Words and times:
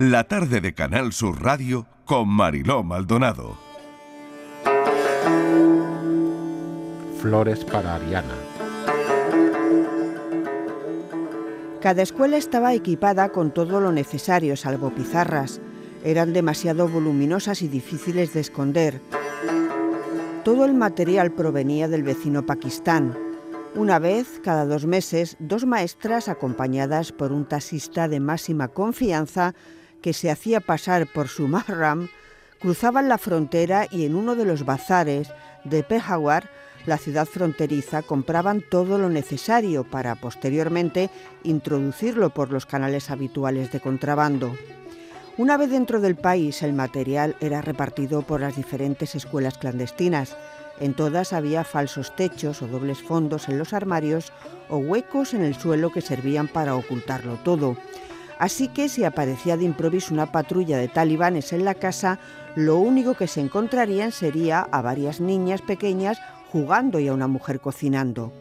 La 0.00 0.22
tarde 0.22 0.60
de 0.60 0.74
Canal 0.74 1.12
Sur 1.12 1.42
Radio 1.42 1.84
con 2.04 2.28
Mariló 2.28 2.84
Maldonado. 2.84 3.58
Flores 7.20 7.64
para 7.64 7.96
Ariana. 7.96 8.36
Cada 11.80 12.02
escuela 12.02 12.36
estaba 12.36 12.74
equipada 12.74 13.30
con 13.30 13.52
todo 13.52 13.80
lo 13.80 13.90
necesario, 13.90 14.56
salvo 14.56 14.90
pizarras. 14.90 15.60
Eran 16.04 16.32
demasiado 16.32 16.86
voluminosas 16.86 17.62
y 17.62 17.66
difíciles 17.66 18.32
de 18.34 18.40
esconder. 18.42 19.00
Todo 20.44 20.64
el 20.64 20.74
material 20.74 21.32
provenía 21.32 21.88
del 21.88 22.04
vecino 22.04 22.46
Pakistán. 22.46 23.18
Una 23.74 23.98
vez 23.98 24.40
cada 24.44 24.64
dos 24.64 24.86
meses, 24.86 25.36
dos 25.40 25.66
maestras 25.66 26.28
acompañadas 26.28 27.10
por 27.10 27.32
un 27.32 27.46
taxista 27.46 28.06
de 28.06 28.20
máxima 28.20 28.68
confianza 28.68 29.56
que 30.02 30.12
se 30.12 30.30
hacía 30.30 30.60
pasar 30.60 31.06
por 31.06 31.28
su 31.28 31.48
mahram, 31.48 32.08
cruzaban 32.60 33.08
la 33.08 33.18
frontera 33.18 33.86
y 33.90 34.04
en 34.04 34.14
uno 34.14 34.34
de 34.34 34.44
los 34.44 34.64
bazares 34.64 35.30
de 35.64 35.82
Peshawar, 35.82 36.50
la 36.86 36.96
ciudad 36.96 37.26
fronteriza, 37.26 38.02
compraban 38.02 38.62
todo 38.62 38.98
lo 38.98 39.10
necesario 39.10 39.84
para 39.84 40.14
posteriormente 40.14 41.10
introducirlo 41.42 42.30
por 42.30 42.50
los 42.50 42.66
canales 42.66 43.10
habituales 43.10 43.70
de 43.72 43.80
contrabando. 43.80 44.56
Una 45.36 45.56
vez 45.56 45.70
dentro 45.70 46.00
del 46.00 46.16
país, 46.16 46.62
el 46.62 46.72
material 46.72 47.36
era 47.40 47.60
repartido 47.60 48.22
por 48.22 48.40
las 48.40 48.56
diferentes 48.56 49.14
escuelas 49.14 49.58
clandestinas. 49.58 50.36
En 50.80 50.94
todas 50.94 51.32
había 51.32 51.62
falsos 51.62 52.16
techos 52.16 52.60
o 52.62 52.66
dobles 52.66 53.02
fondos 53.02 53.48
en 53.48 53.58
los 53.58 53.72
armarios 53.72 54.32
o 54.68 54.78
huecos 54.78 55.34
en 55.34 55.42
el 55.42 55.54
suelo 55.54 55.92
que 55.92 56.00
servían 56.00 56.48
para 56.48 56.74
ocultarlo 56.74 57.34
todo. 57.44 57.76
Así 58.38 58.68
que 58.68 58.88
si 58.88 59.04
aparecía 59.04 59.56
de 59.56 59.64
improviso 59.64 60.14
una 60.14 60.30
patrulla 60.30 60.78
de 60.78 60.88
talibanes 60.88 61.52
en 61.52 61.64
la 61.64 61.74
casa, 61.74 62.20
lo 62.54 62.76
único 62.76 63.14
que 63.14 63.26
se 63.26 63.40
encontrarían 63.40 64.12
sería 64.12 64.60
a 64.60 64.80
varias 64.80 65.20
niñas 65.20 65.60
pequeñas 65.60 66.20
jugando 66.52 67.00
y 67.00 67.08
a 67.08 67.12
una 67.12 67.26
mujer 67.26 67.60
cocinando. 67.60 68.32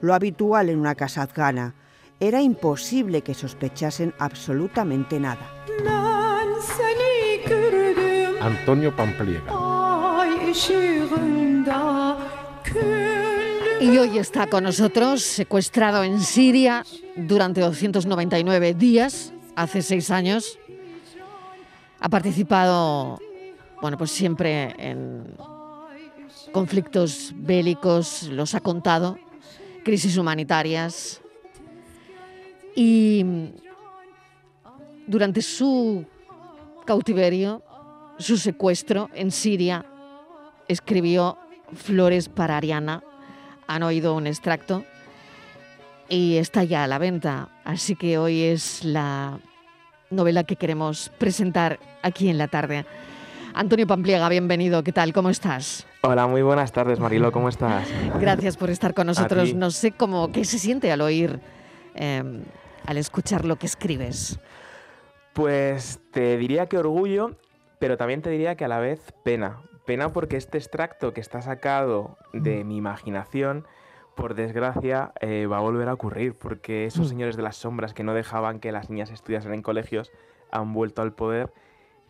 Lo 0.00 0.14
habitual 0.14 0.68
en 0.68 0.78
una 0.78 0.94
casa 0.94 1.22
afgana. 1.22 1.74
Era 2.20 2.42
imposible 2.42 3.22
que 3.22 3.34
sospechasen 3.34 4.14
absolutamente 4.18 5.18
nada. 5.18 5.50
Antonio 8.40 8.94
Pampliega. 8.94 9.52
Y 13.80 13.98
hoy 13.98 14.18
está 14.18 14.46
con 14.46 14.64
nosotros, 14.64 15.22
secuestrado 15.22 16.02
en 16.04 16.20
Siria 16.20 16.84
durante 17.16 17.60
299 17.60 18.74
días, 18.74 19.32
hace 19.56 19.82
seis 19.82 20.10
años. 20.10 20.58
Ha 21.98 22.08
participado, 22.08 23.18
bueno, 23.80 23.98
pues 23.98 24.12
siempre 24.12 24.74
en 24.78 25.34
conflictos 26.52 27.32
bélicos, 27.34 28.24
los 28.24 28.54
ha 28.54 28.60
contado, 28.60 29.18
crisis 29.82 30.16
humanitarias. 30.16 31.20
Y 32.74 33.24
durante 35.06 35.42
su 35.42 36.04
cautiverio, 36.84 37.62
su 38.18 38.36
secuestro 38.36 39.10
en 39.14 39.30
Siria, 39.30 39.86
escribió 40.68 41.38
Flores 41.74 42.28
para 42.28 42.58
Ariana. 42.58 43.02
Han 43.66 43.82
oído 43.82 44.14
un 44.14 44.26
extracto 44.26 44.84
y 46.08 46.36
está 46.36 46.64
ya 46.64 46.84
a 46.84 46.86
la 46.86 46.98
venta. 46.98 47.48
Así 47.64 47.96
que 47.96 48.18
hoy 48.18 48.42
es 48.42 48.84
la 48.84 49.38
novela 50.10 50.44
que 50.44 50.56
queremos 50.56 51.10
presentar 51.18 51.78
aquí 52.02 52.28
en 52.28 52.38
la 52.38 52.48
tarde. 52.48 52.86
Antonio 53.54 53.86
Pampliega, 53.86 54.28
bienvenido. 54.28 54.84
¿Qué 54.84 54.92
tal? 54.92 55.12
¿Cómo 55.12 55.30
estás? 55.30 55.86
Hola, 56.02 56.26
muy 56.26 56.42
buenas 56.42 56.72
tardes, 56.72 57.00
Marilo. 57.00 57.32
¿Cómo 57.32 57.48
estás? 57.48 57.88
Gracias 58.20 58.56
por 58.56 58.70
estar 58.70 58.92
con 58.92 59.06
nosotros. 59.06 59.54
No 59.54 59.70
sé 59.70 59.92
cómo, 59.92 60.30
qué 60.30 60.44
se 60.44 60.58
siente 60.58 60.92
al 60.92 61.00
oír, 61.00 61.40
em, 61.94 62.42
al 62.84 62.98
escuchar 62.98 63.44
lo 63.44 63.56
que 63.56 63.66
escribes. 63.66 64.38
Pues 65.32 66.00
te 66.12 66.36
diría 66.36 66.66
que 66.66 66.78
orgullo, 66.78 67.36
pero 67.78 67.96
también 67.96 68.22
te 68.22 68.30
diría 68.30 68.56
que 68.56 68.64
a 68.64 68.68
la 68.68 68.78
vez 68.78 69.00
pena. 69.24 69.62
Pena 69.86 70.12
porque 70.12 70.36
este 70.36 70.58
extracto 70.58 71.12
que 71.12 71.20
está 71.20 71.40
sacado 71.40 72.18
de 72.32 72.64
mi 72.64 72.76
imaginación, 72.76 73.66
por 74.16 74.34
desgracia, 74.34 75.12
eh, 75.20 75.46
va 75.46 75.58
a 75.58 75.60
volver 75.60 75.88
a 75.88 75.92
ocurrir, 75.94 76.34
porque 76.34 76.86
esos 76.86 77.08
señores 77.08 77.36
de 77.36 77.42
las 77.42 77.56
sombras 77.56 77.94
que 77.94 78.02
no 78.02 78.14
dejaban 78.14 78.58
que 78.58 78.72
las 78.72 78.90
niñas 78.90 79.10
estudiasen 79.10 79.52
en 79.54 79.62
colegios 79.62 80.10
han 80.50 80.72
vuelto 80.72 81.02
al 81.02 81.12
poder 81.12 81.52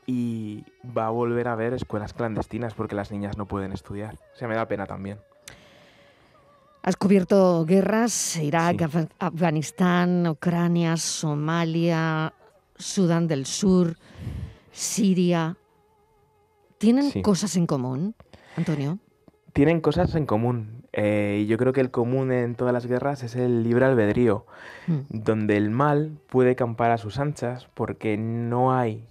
y 0.06 0.64
va 0.96 1.06
a 1.08 1.10
volver 1.10 1.48
a 1.48 1.52
haber 1.52 1.74
escuelas 1.74 2.14
clandestinas 2.14 2.74
porque 2.74 2.94
las 2.94 3.10
niñas 3.10 3.36
no 3.36 3.46
pueden 3.46 3.72
estudiar. 3.72 4.14
O 4.34 4.38
sea, 4.38 4.46
me 4.46 4.54
da 4.54 4.68
pena 4.68 4.86
también. 4.86 5.18
Has 6.82 6.96
cubierto 6.96 7.64
guerras, 7.66 8.36
Irak, 8.36 8.76
Af- 8.76 9.10
Afganistán, 9.18 10.26
Ucrania, 10.28 10.96
Somalia, 10.96 12.32
Sudán 12.76 13.26
del 13.26 13.44
Sur, 13.46 13.96
Siria. 14.70 15.56
¿Tienen 16.78 17.10
Sí. 17.10 17.22
cosas 17.22 17.56
en 17.56 17.66
común, 17.66 18.14
Antonio? 18.56 18.98
Tienen 19.52 19.80
cosas 19.80 20.14
en 20.14 20.26
común. 20.26 20.85
Eh, 20.98 21.42
y 21.42 21.46
yo 21.46 21.58
creo 21.58 21.72
que 21.72 21.82
el 21.82 21.90
común 21.92 22.32
en 22.32 22.54
todas 22.56 22.72
las 22.72 22.86
guerras 22.86 23.22
es 23.22 23.36
el 23.36 23.62
libre 23.62 23.84
albedrío, 23.84 24.46
Mm. 24.88 25.00
donde 25.10 25.56
el 25.56 25.70
mal 25.70 26.18
puede 26.28 26.56
campar 26.56 26.90
a 26.90 26.98
sus 26.98 27.18
anchas 27.18 27.68
porque 27.74 28.16
no 28.16 28.72
hay 28.72 29.06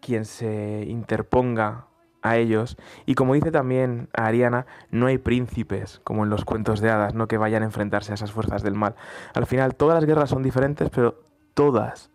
quien 0.00 0.24
se 0.24 0.84
interponga 0.88 1.86
a 2.22 2.36
ellos. 2.36 2.76
Y 3.06 3.14
como 3.14 3.34
dice 3.34 3.50
también 3.50 4.08
Ariana, 4.12 4.66
no 4.90 5.06
hay 5.06 5.18
príncipes, 5.18 6.00
como 6.04 6.24
en 6.24 6.30
los 6.30 6.44
cuentos 6.44 6.80
de 6.80 6.90
hadas, 6.90 7.14
no 7.14 7.28
que 7.28 7.38
vayan 7.38 7.62
a 7.62 7.66
enfrentarse 7.66 8.12
a 8.12 8.14
esas 8.16 8.32
fuerzas 8.32 8.62
del 8.62 8.74
mal. 8.74 8.94
Al 9.34 9.46
final, 9.46 9.74
todas 9.76 9.94
las 9.94 10.04
guerras 10.04 10.30
son 10.30 10.42
diferentes, 10.42 10.90
pero 10.90 11.22
todas 11.54 12.10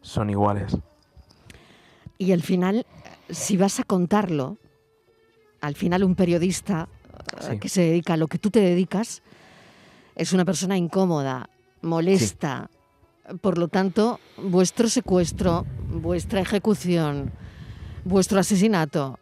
son 0.00 0.30
iguales. 0.30 0.76
Y 2.18 2.32
al 2.32 2.42
final, 2.42 2.86
si 3.30 3.56
vas 3.56 3.80
a 3.80 3.84
contarlo, 3.84 4.58
al 5.60 5.74
final 5.74 6.04
un 6.04 6.16
periodista 6.16 6.88
Sí. 7.40 7.58
que 7.58 7.68
se 7.68 7.82
dedica 7.82 8.14
a 8.14 8.16
lo 8.16 8.28
que 8.28 8.38
tú 8.38 8.50
te 8.50 8.60
dedicas 8.60 9.22
es 10.14 10.32
una 10.32 10.44
persona 10.44 10.76
incómoda, 10.76 11.48
molesta. 11.80 12.70
Por 13.40 13.56
lo 13.58 13.68
tanto, 13.68 14.18
vuestro 14.36 14.88
secuestro, 14.88 15.64
vuestra 15.88 16.40
ejecución, 16.40 17.32
vuestro 18.04 18.38
asesinato, 18.40 19.18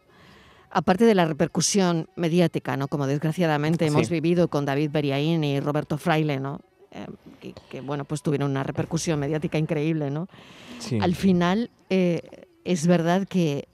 aparte 0.69 1.05
de 1.05 1.15
la 1.15 1.25
repercusión 1.25 2.09
mediática, 2.15 2.75
¿no? 2.77 2.87
Como 2.87 3.05
desgraciadamente 3.07 3.85
hemos 3.85 4.07
Sí. 4.07 4.13
vivido 4.13 4.47
con 4.47 4.65
David 4.65 4.89
Beriaín 4.91 5.43
y 5.43 5.59
Roberto 5.59 5.97
Fraile, 5.97 6.39
¿no? 6.39 6.59
Eh, 6.91 7.05
que, 7.39 7.53
que, 7.69 7.81
bueno, 7.81 8.03
pues 8.05 8.21
tuvieron 8.21 8.51
una 8.51 8.63
repercusión 8.63 9.19
mediática 9.19 9.57
increíble, 9.57 10.09
¿no? 10.11 10.27
Sí. 10.79 10.97
al 10.99 11.13
final 11.15 11.69
eh, 11.91 12.21
es 12.65 12.87
verdad 12.87 13.27
que 13.27 13.67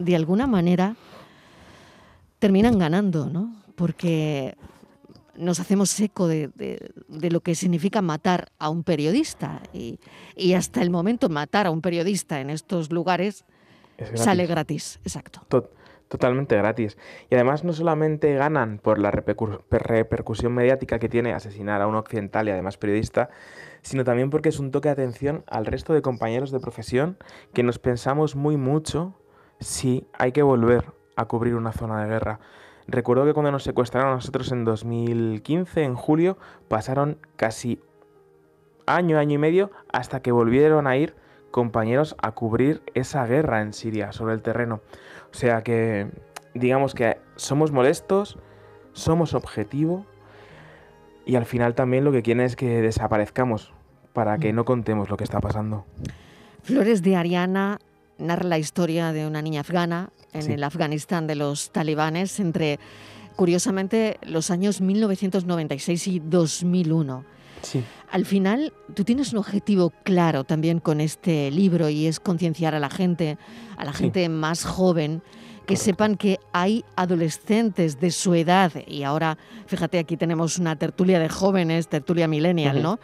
de 0.00 0.16
alguna 0.16 0.46
manera 0.48 0.96
terminan 2.42 2.76
ganando, 2.76 3.26
¿no? 3.30 3.54
Porque 3.76 4.56
nos 5.36 5.60
hacemos 5.60 5.98
eco 6.00 6.26
de, 6.26 6.48
de- 6.56 6.90
de 7.06 7.30
lo 7.30 7.40
que 7.40 7.54
significa 7.54 8.02
matar 8.02 8.48
a 8.58 8.68
un 8.68 8.82
periodista 8.82 9.62
y, 9.72 10.00
y 10.36 10.54
hasta 10.54 10.82
el 10.82 10.90
momento 10.90 11.28
matar 11.28 11.66
a 11.68 11.70
un 11.70 11.80
periodista 11.80 12.40
en 12.40 12.50
estos 12.50 12.90
lugares 12.90 13.44
gratis. 13.96 14.20
sale 14.20 14.46
gratis, 14.46 14.98
exacto. 15.04 15.40
To- 15.48 15.70
totalmente 16.08 16.56
gratis. 16.56 16.98
Y 17.30 17.36
además 17.36 17.62
no 17.62 17.72
solamente 17.72 18.34
ganan 18.34 18.78
por 18.82 18.98
la 18.98 19.12
repercu- 19.12 19.62
per- 19.68 19.84
repercusión 19.84 20.52
mediática 20.52 20.98
que 20.98 21.08
tiene 21.08 21.32
asesinar 21.32 21.80
a 21.80 21.86
un 21.86 21.94
occidental 21.94 22.48
y 22.48 22.50
además 22.50 22.76
periodista, 22.76 23.30
sino 23.82 24.02
también 24.02 24.30
porque 24.30 24.48
es 24.48 24.58
un 24.58 24.72
toque 24.72 24.88
de 24.88 24.94
atención 24.94 25.44
al 25.46 25.64
resto 25.64 25.92
de 25.94 26.02
compañeros 26.02 26.50
de 26.50 26.58
profesión 26.58 27.16
que 27.54 27.62
nos 27.62 27.78
pensamos 27.78 28.34
muy 28.34 28.56
mucho 28.56 29.14
si 29.60 30.08
hay 30.18 30.32
que 30.32 30.42
volver 30.42 30.84
a 31.22 31.26
cubrir 31.26 31.54
una 31.54 31.72
zona 31.72 32.02
de 32.02 32.08
guerra. 32.08 32.40
Recuerdo 32.86 33.24
que 33.24 33.32
cuando 33.32 33.52
nos 33.52 33.62
secuestraron 33.62 34.10
a 34.10 34.14
nosotros 34.14 34.50
en 34.52 34.64
2015, 34.64 35.82
en 35.82 35.94
julio, 35.94 36.36
pasaron 36.68 37.18
casi 37.36 37.80
año, 38.86 39.18
año 39.18 39.34
y 39.34 39.38
medio 39.38 39.70
hasta 39.92 40.20
que 40.20 40.32
volvieron 40.32 40.86
a 40.86 40.96
ir 40.96 41.14
compañeros 41.50 42.16
a 42.20 42.32
cubrir 42.32 42.82
esa 42.94 43.24
guerra 43.26 43.60
en 43.60 43.72
Siria 43.72 44.12
sobre 44.12 44.34
el 44.34 44.42
terreno. 44.42 44.80
O 45.30 45.34
sea 45.34 45.62
que, 45.62 46.10
digamos 46.54 46.94
que 46.94 47.18
somos 47.36 47.70
molestos, 47.70 48.38
somos 48.92 49.34
objetivo 49.34 50.06
y 51.24 51.36
al 51.36 51.46
final 51.46 51.74
también 51.74 52.04
lo 52.04 52.12
que 52.12 52.22
quieren 52.22 52.44
es 52.44 52.56
que 52.56 52.82
desaparezcamos 52.82 53.72
para 54.12 54.38
que 54.38 54.52
no 54.52 54.64
contemos 54.64 55.08
lo 55.08 55.16
que 55.16 55.24
está 55.24 55.40
pasando. 55.40 55.86
Flores 56.62 57.02
de 57.02 57.16
Ariana 57.16 57.78
narra 58.22 58.48
la 58.48 58.58
historia 58.58 59.12
de 59.12 59.26
una 59.26 59.42
niña 59.42 59.60
afgana 59.60 60.10
en 60.32 60.42
Sí. 60.42 60.52
el 60.52 60.64
Afganistán 60.64 61.26
de 61.26 61.34
los 61.34 61.70
talibanes 61.72 62.40
entre, 62.40 62.78
curiosamente, 63.36 64.18
los 64.22 64.50
años 64.50 64.80
1996 64.80 66.06
y 66.08 66.20
2001. 66.20 67.24
Sí. 67.62 67.82
Al 68.10 68.26
final, 68.26 68.72
tú 68.94 69.04
tienes 69.04 69.32
un 69.32 69.38
objetivo 69.38 69.92
claro 70.04 70.44
también 70.44 70.80
con 70.80 71.00
este 71.00 71.50
libro 71.50 71.88
y 71.88 72.06
es 72.06 72.18
concienciar 72.20 72.74
a 72.74 72.80
la 72.80 72.90
gente, 72.90 73.38
a 73.76 73.84
la 73.84 73.92
Sí. 73.92 74.04
gente 74.04 74.28
más 74.28 74.64
joven, 74.64 75.22
que 75.64 75.74
Correcto. 75.76 75.84
sepan 75.84 76.16
que 76.16 76.40
hay 76.52 76.84
adolescentes 76.96 78.00
de 78.00 78.10
su 78.10 78.34
edad 78.34 78.72
y 78.88 79.04
ahora, 79.04 79.38
fíjate, 79.66 80.00
aquí 80.00 80.16
tenemos 80.16 80.58
una 80.58 80.74
tertulia 80.76 81.20
de 81.20 81.28
jóvenes, 81.28 81.86
tertulia 81.88 82.26
millennial, 82.26 82.76
Ujú. 82.78 82.82
¿no? 82.82 83.00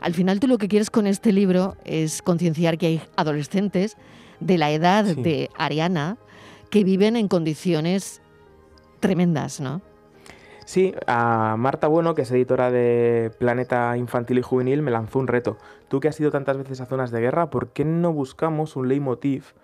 Al 0.00 0.14
final 0.14 0.40
tú 0.40 0.46
lo 0.46 0.56
que 0.56 0.68
quieres 0.68 0.90
con 0.90 1.06
este 1.06 1.32
libro 1.32 1.76
es 1.84 2.22
concienciar 2.22 2.78
que 2.78 2.86
hay 2.86 3.02
adolescentes 3.16 3.96
de 4.40 4.58
la 4.58 4.70
edad 4.70 5.04
Sí. 5.04 5.22
de 5.22 5.50
Ariana 5.56 6.16
que 6.70 6.84
viven 6.84 7.16
en 7.16 7.28
condiciones 7.28 8.20
tremendas, 9.00 9.60
¿no? 9.60 9.80
Sí, 10.64 10.94
a 11.06 11.56
Marta 11.56 11.86
Bueno, 11.88 12.14
que 12.14 12.22
es 12.22 12.30
editora 12.30 12.70
de 12.70 13.30
Planeta 13.38 13.96
Infantil 13.96 14.38
y 14.38 14.42
Juvenil, 14.42 14.82
me 14.82 14.90
lanzó 14.90 15.18
un 15.18 15.26
reto. 15.26 15.56
Tú 15.88 15.98
que 16.00 16.08
has 16.08 16.20
ido 16.20 16.30
tantas 16.30 16.58
veces 16.58 16.82
a 16.82 16.86
zonas 16.86 17.10
de 17.10 17.20
guerra, 17.20 17.48
¿por 17.48 17.68
qué 17.70 17.86
no 17.86 18.12
buscamos 18.12 18.76
un 18.76 18.88
leitmotiv 18.88 19.54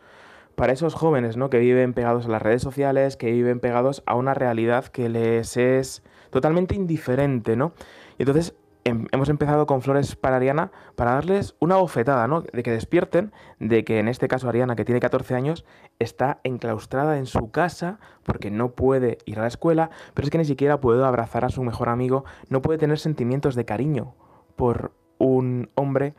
para 0.55 0.73
esos 0.73 0.95
jóvenes 0.95 1.37
¿no? 1.37 1.51
que 1.51 1.59
viven 1.59 1.93
pegados 1.93 2.25
a 2.25 2.29
las 2.31 2.41
redes 2.41 2.63
sociales, 2.63 3.19
que 3.19 3.31
viven 3.33 3.61
pegados 3.61 4.03
a 4.07 4.15
una 4.15 4.33
realidad 4.33 4.87
que 4.87 5.11
les 5.11 5.59
es 5.59 6.03
totalmente 6.31 6.75
indiferente, 6.75 7.55
¿no? 7.55 7.73
Y 8.19 8.23
entonces 8.23 8.55
em- 8.85 9.07
hemos 9.13 9.29
empezado 9.29 9.67
con 9.67 9.83
Flores 9.83 10.17
para 10.17 10.37
Ariana 10.37 10.71
para 10.95 11.13
darles 11.13 11.55
una 11.59 11.77
bofetada, 11.77 12.27
¿no? 12.29 12.43
De 12.43 12.63
que 12.63 12.71
despierten, 12.71 13.33
de 13.59 13.85
que 13.85 13.99
en 13.99 14.09
este 14.09 14.29
caso 14.29 14.49
Ariana, 14.49 14.77
que 14.77 14.85
tiene 14.85 15.01
14 15.01 15.35
años, 15.35 15.65
está 15.99 16.41
enclaustrada 16.45 17.19
en 17.19 17.27
su 17.27 17.51
casa 17.51 17.99
porque 18.23 18.51
no 18.51 18.73
puede 18.73 19.19
ir 19.25 19.39
a 19.39 19.43
la 19.43 19.49
escuela, 19.49 19.91
pero 20.15 20.27
es 20.27 20.31
que 20.31 20.39
ni 20.39 20.45
siquiera 20.45 20.81
puede 20.81 21.05
abrazar 21.05 21.45
a 21.45 21.49
su 21.49 21.63
mejor 21.63 21.89
amigo, 21.89 22.25
no 22.49 22.63
puede 22.63 22.79
tener 22.79 22.99
sentimientos 22.99 23.55
de 23.55 23.65
cariño 23.65 24.15
por 24.57 24.93
un 25.19 25.71
hombre 25.75 26.15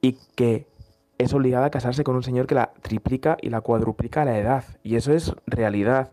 y 0.00 0.18
que 0.34 0.68
es 1.18 1.34
obligada 1.34 1.66
a 1.66 1.70
casarse 1.70 2.04
con 2.04 2.14
un 2.14 2.22
señor 2.22 2.46
que 2.46 2.54
la 2.54 2.72
triplica 2.82 3.36
y 3.42 3.50
la 3.50 3.60
cuadruplica 3.60 4.24
la 4.24 4.38
edad. 4.38 4.64
Y 4.84 4.94
eso 4.96 5.12
es 5.12 5.34
realidad. 5.46 6.12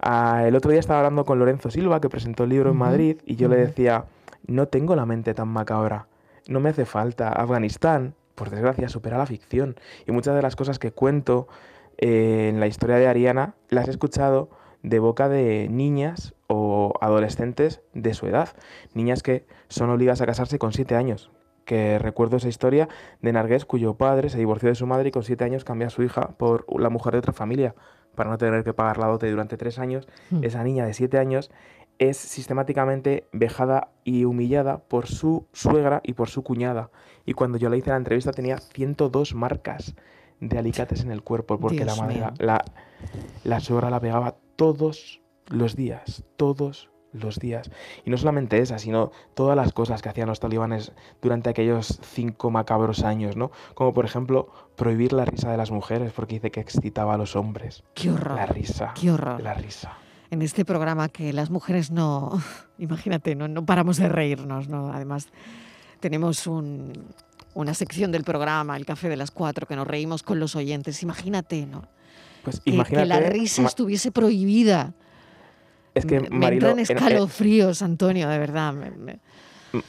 Ah, 0.00 0.42
el 0.46 0.56
otro 0.56 0.70
día 0.70 0.80
estaba 0.80 0.98
hablando 0.98 1.24
con 1.24 1.38
Lorenzo 1.38 1.70
Silva, 1.70 2.00
que 2.00 2.10
presentó 2.10 2.44
el 2.44 2.50
libro 2.50 2.70
en 2.70 2.76
Madrid, 2.76 3.16
y 3.24 3.36
yo 3.36 3.48
le 3.48 3.56
decía, 3.56 4.04
no 4.46 4.68
tengo 4.68 4.96
la 4.96 5.06
mente 5.06 5.34
tan 5.34 5.48
macabra, 5.48 6.08
no 6.48 6.60
me 6.60 6.70
hace 6.70 6.84
falta. 6.84 7.28
Afganistán, 7.28 8.14
por 8.34 8.50
desgracia, 8.50 8.88
supera 8.88 9.18
la 9.18 9.26
ficción. 9.26 9.76
Y 10.06 10.12
muchas 10.12 10.34
de 10.34 10.42
las 10.42 10.56
cosas 10.56 10.78
que 10.78 10.92
cuento 10.92 11.48
eh, 11.98 12.48
en 12.48 12.60
la 12.60 12.66
historia 12.66 12.96
de 12.96 13.06
Ariana 13.06 13.54
las 13.68 13.88
he 13.88 13.90
escuchado 13.90 14.50
de 14.82 14.98
boca 14.98 15.28
de 15.28 15.68
niñas 15.70 16.34
o 16.48 16.94
adolescentes 17.00 17.82
de 17.94 18.14
su 18.14 18.26
edad. 18.26 18.50
Niñas 18.94 19.22
que 19.22 19.46
son 19.68 19.90
obligadas 19.90 20.20
a 20.20 20.26
casarse 20.26 20.58
con 20.58 20.72
siete 20.72 20.96
años. 20.96 21.30
Que 21.64 22.00
recuerdo 22.00 22.38
esa 22.38 22.48
historia 22.48 22.88
de 23.20 23.32
Nargués, 23.32 23.64
cuyo 23.64 23.94
padre 23.94 24.28
se 24.30 24.38
divorció 24.38 24.68
de 24.68 24.74
su 24.74 24.86
madre 24.86 25.10
y 25.10 25.12
con 25.12 25.22
siete 25.22 25.44
años 25.44 25.64
cambia 25.64 25.86
a 25.86 25.90
su 25.90 26.02
hija 26.02 26.30
por 26.36 26.66
la 26.80 26.90
mujer 26.90 27.12
de 27.12 27.20
otra 27.20 27.32
familia 27.32 27.76
para 28.16 28.30
no 28.30 28.36
tener 28.36 28.64
que 28.64 28.74
pagar 28.74 28.98
la 28.98 29.06
dote 29.06 29.30
durante 29.30 29.56
tres 29.56 29.78
años. 29.78 30.08
Mm. 30.30 30.44
Esa 30.44 30.64
niña 30.64 30.84
de 30.84 30.92
siete 30.92 31.18
años 31.18 31.50
es 32.08 32.16
sistemáticamente 32.16 33.28
vejada 33.32 33.88
y 34.04 34.24
humillada 34.24 34.78
por 34.78 35.06
su 35.06 35.46
suegra 35.52 36.00
y 36.02 36.14
por 36.14 36.28
su 36.28 36.42
cuñada. 36.42 36.90
Y 37.24 37.34
cuando 37.34 37.58
yo 37.58 37.68
le 37.68 37.78
hice 37.78 37.90
la 37.90 37.96
entrevista 37.96 38.32
tenía 38.32 38.58
102 38.58 39.34
marcas 39.34 39.94
de 40.40 40.58
alicates 40.58 41.02
en 41.02 41.12
el 41.12 41.22
cuerpo 41.22 41.58
porque 41.58 41.84
Dios 41.84 41.98
la 41.98 42.02
madre, 42.02 42.58
la 43.44 43.60
suegra 43.60 43.90
la 43.90 44.00
pegaba 44.00 44.36
todos 44.56 45.20
los 45.48 45.76
días, 45.76 46.24
todos 46.36 46.90
los 47.12 47.38
días. 47.38 47.70
Y 48.04 48.10
no 48.10 48.16
solamente 48.16 48.58
esa, 48.58 48.78
sino 48.78 49.10
todas 49.34 49.56
las 49.56 49.72
cosas 49.72 50.02
que 50.02 50.08
hacían 50.08 50.28
los 50.28 50.40
talibanes 50.40 50.92
durante 51.20 51.50
aquellos 51.50 52.00
cinco 52.02 52.50
macabros 52.50 53.04
años, 53.04 53.36
¿no? 53.36 53.50
Como 53.74 53.92
por 53.92 54.04
ejemplo 54.04 54.48
prohibir 54.76 55.12
la 55.12 55.24
risa 55.24 55.50
de 55.50 55.56
las 55.56 55.70
mujeres 55.70 56.12
porque 56.12 56.36
dice 56.36 56.50
que 56.50 56.60
excitaba 56.60 57.14
a 57.14 57.18
los 57.18 57.36
hombres. 57.36 57.84
Qué 57.94 58.10
horror. 58.10 58.36
La 58.36 58.46
risa. 58.46 58.94
Qué 58.98 59.10
horror. 59.10 59.40
La 59.40 59.54
risa. 59.54 59.98
En 60.32 60.40
este 60.40 60.64
programa 60.64 61.10
que 61.10 61.30
las 61.34 61.50
mujeres 61.50 61.90
no, 61.90 62.42
imagínate, 62.78 63.34
no, 63.34 63.48
no 63.48 63.66
paramos 63.66 63.98
de 63.98 64.08
reírnos, 64.08 64.66
¿no? 64.66 64.90
Además, 64.90 65.28
tenemos 66.00 66.46
un- 66.46 66.92
una 67.54 67.74
sección 67.74 68.10
del 68.12 68.24
programa, 68.24 68.78
el 68.78 68.86
Café 68.86 69.10
de 69.10 69.16
las 69.18 69.30
Cuatro, 69.30 69.66
que 69.66 69.76
nos 69.76 69.86
reímos 69.86 70.22
con 70.22 70.40
los 70.40 70.56
oyentes. 70.56 71.02
Imagínate, 71.02 71.66
¿no? 71.66 71.82
Pues 72.44 72.60
Que, 72.60 72.72
la 73.04 73.20
risa 73.20 73.62
estuviese 73.66 74.10
prohibida. 74.10 74.94
es 75.94 76.06
que 76.06 76.20
me, 76.20 76.30
me 76.30 76.38
Marilo, 76.38 76.68
entran 76.70 76.78
en- 76.78 76.90
en- 76.90 76.96
escalofríos, 76.96 77.82
Antonio, 77.82 78.26
de 78.30 78.38
verdad. 78.38 78.74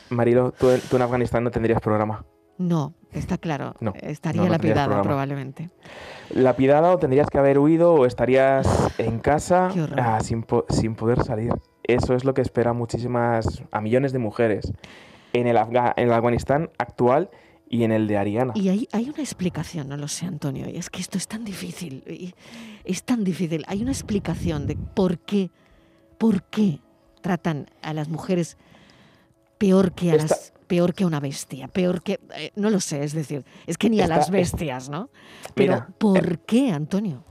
Marilo, 0.09 0.51
tú 0.59 0.69
en 0.97 1.01
Afganistán 1.01 1.45
no 1.45 1.51
tendrías 1.51 1.79
programa. 1.81 2.25
No, 2.63 2.93
está 3.11 3.37
claro. 3.37 3.75
No, 3.79 3.93
Estaría 4.01 4.41
no, 4.41 4.87
no 4.87 5.01
probablemente. 5.03 5.69
Lapidada 6.31 6.91
o 6.91 6.97
tendrías 6.97 7.27
que 7.29 7.37
haber 7.37 7.59
huido 7.59 7.93
o 7.93 8.05
estarías 8.05 8.67
en 8.97 9.19
casa 9.19 9.69
ah, 9.97 10.19
sin, 10.21 10.43
po- 10.43 10.65
sin 10.69 10.95
poder 10.95 11.23
salir. 11.23 11.53
Eso 11.83 12.15
es 12.15 12.23
lo 12.25 12.33
que 12.33 12.41
espera 12.41 12.73
muchísimas, 12.73 13.61
a 13.71 13.81
millones 13.81 14.13
de 14.13 14.19
mujeres 14.19 14.71
en 15.33 15.47
el, 15.47 15.57
Afga- 15.57 15.93
en 15.97 16.07
el 16.07 16.13
Afganistán 16.13 16.69
actual 16.77 17.29
y 17.69 17.83
en 17.83 17.91
el 17.91 18.07
de 18.07 18.17
Ariana. 18.17 18.53
Y 18.55 18.69
hay, 18.69 18.87
hay 18.91 19.09
una 19.09 19.19
explicación, 19.19 19.89
no 19.89 19.97
lo 19.97 20.07
sé, 20.07 20.25
Antonio, 20.25 20.69
y 20.69 20.77
es 20.77 20.89
que 20.89 21.01
esto 21.01 21.17
es 21.17 21.27
tan 21.27 21.43
difícil, 21.43 22.03
y 22.07 22.33
es 22.85 23.03
tan 23.03 23.23
difícil. 23.23 23.63
Hay 23.67 23.81
una 23.81 23.91
explicación 23.91 24.65
de 24.67 24.75
por 24.75 25.17
qué, 25.19 25.49
por 26.17 26.43
qué 26.43 26.79
tratan 27.21 27.65
a 27.81 27.93
las 27.93 28.09
mujeres 28.09 28.57
peor 29.57 29.91
que 29.93 30.11
a 30.11 30.15
Esta- 30.15 30.35
las, 30.35 30.52
peor 30.63 30.93
que 30.93 31.05
una 31.05 31.19
bestia, 31.19 31.67
peor 31.67 32.01
que, 32.01 32.19
eh, 32.35 32.51
no 32.55 32.69
lo 32.69 32.79
sé, 32.79 33.03
es 33.03 33.13
decir, 33.13 33.45
es 33.67 33.77
que 33.77 33.89
ni 33.89 34.01
a 34.01 34.07
las 34.07 34.25
es- 34.25 34.31
bestias, 34.31 34.89
¿no? 34.89 35.09
Pero 35.55 35.73
Mira, 35.73 35.87
¿por 35.97 36.39
qué, 36.39 36.71
Antonio? 36.71 37.23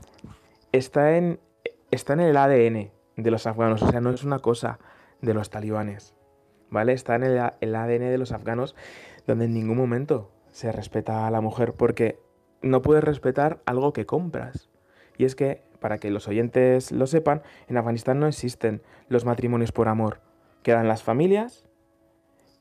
está 0.71 1.17
en, 1.17 1.39
está 1.91 2.13
en 2.13 2.19
el 2.21 2.37
ADN 2.37 2.91
de 3.17 3.31
los 3.31 3.45
afganos, 3.47 3.81
o 3.83 3.89
sea, 3.91 4.01
no 4.01 4.09
es 4.11 4.23
una 4.23 4.39
cosa 4.39 4.79
de 5.21 5.33
los 5.33 5.49
talibanes, 5.49 6.15
¿vale? 6.69 6.93
Está 6.93 7.15
en 7.15 7.23
el, 7.23 7.39
el 7.61 7.75
ADN 7.75 8.09
de 8.09 8.17
los 8.17 8.31
afganos 8.31 8.75
donde 9.27 9.45
en 9.45 9.53
ningún 9.53 9.77
momento 9.77 10.31
se 10.51 10.71
respeta 10.71 11.27
a 11.27 11.31
la 11.31 11.41
mujer 11.41 11.73
porque 11.73 12.19
no 12.61 12.81
puedes 12.81 13.03
respetar 13.03 13.61
algo 13.65 13.93
que 13.93 14.05
compras. 14.05 14.69
Y 15.17 15.25
es 15.25 15.35
que, 15.35 15.61
para 15.79 15.97
que 15.97 16.09
los 16.09 16.27
oyentes 16.27 16.91
lo 16.91 17.07
sepan, 17.07 17.43
en 17.67 17.77
Afganistán 17.77 18.19
no 18.19 18.27
existen 18.27 18.81
los 19.09 19.25
matrimonios 19.25 19.71
por 19.71 19.87
amor. 19.87 20.21
Quedan 20.63 20.87
las 20.87 21.03
familias, 21.03 21.65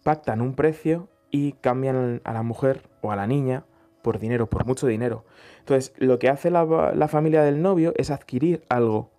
pactan 0.02 0.40
un 0.40 0.54
precio 0.54 1.08
y 1.30 1.52
cambian 1.52 2.20
a 2.24 2.32
la 2.32 2.42
mujer 2.42 2.88
o 3.00 3.12
a 3.12 3.16
la 3.16 3.26
niña 3.26 3.64
por 4.02 4.18
dinero, 4.18 4.48
por 4.48 4.66
mucho 4.66 4.86
dinero. 4.86 5.24
Entonces, 5.60 5.94
lo 5.96 6.18
que 6.18 6.28
hace 6.28 6.50
la, 6.50 6.92
la 6.94 7.08
familia 7.08 7.42
del 7.42 7.62
novio 7.62 7.92
es 7.96 8.10
adquirir 8.10 8.64
algo. 8.68 9.10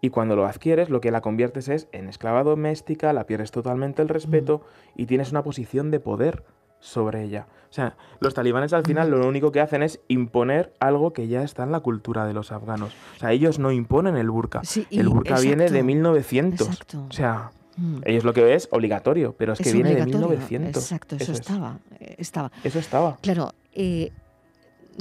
Y 0.00 0.10
cuando 0.10 0.36
lo 0.36 0.46
adquieres, 0.46 0.90
lo 0.90 1.00
que 1.00 1.10
la 1.10 1.20
conviertes 1.20 1.68
es 1.68 1.88
en 1.92 2.08
esclava 2.08 2.42
doméstica, 2.42 3.12
la 3.12 3.24
pierdes 3.26 3.50
totalmente 3.50 4.02
el 4.02 4.08
respeto 4.08 4.62
y 4.96 5.06
tienes 5.06 5.30
una 5.30 5.42
posición 5.42 5.90
de 5.90 6.00
poder 6.00 6.44
sobre 6.78 7.22
ella. 7.22 7.46
O 7.70 7.72
sea, 7.72 7.96
los 8.20 8.34
talibanes 8.34 8.72
al 8.72 8.84
final 8.84 9.10
lo 9.10 9.26
único 9.26 9.50
que 9.50 9.60
hacen 9.60 9.82
es 9.82 10.00
imponer 10.06 10.74
algo 10.78 11.12
que 11.12 11.26
ya 11.26 11.42
está 11.42 11.62
en 11.64 11.72
la 11.72 11.80
cultura 11.80 12.26
de 12.26 12.34
los 12.34 12.52
afganos. 12.52 12.94
O 13.16 13.18
sea, 13.18 13.32
ellos 13.32 13.58
no 13.58 13.72
imponen 13.72 14.16
el 14.16 14.30
burka. 14.30 14.60
Sí, 14.64 14.86
el 14.90 15.08
burka 15.08 15.40
viene 15.40 15.64
de 15.64 15.78
exacto, 15.78 15.84
1900. 15.86 16.68
exacto. 16.68 17.06
O 17.08 17.12
sea, 17.12 17.50
Mm. 17.76 17.98
ellos 18.04 18.24
lo 18.24 18.32
que 18.32 18.54
es 18.54 18.68
obligatorio, 18.70 19.34
pero 19.36 19.52
es 19.54 19.58
que 19.58 19.68
Es 19.68 19.74
viene 19.74 19.90
de 19.94 20.02
obligatorio, 20.02 20.28
1900. 20.38 20.82
Exacto, 20.82 21.16
eso, 21.16 21.32
es. 21.32 21.40
estaba, 21.40 21.78
eh, 22.00 22.14
estaba. 22.18 22.52
Eso 22.62 22.78
estaba. 22.78 23.16
Claro, 23.20 23.52
eh, 23.72 24.10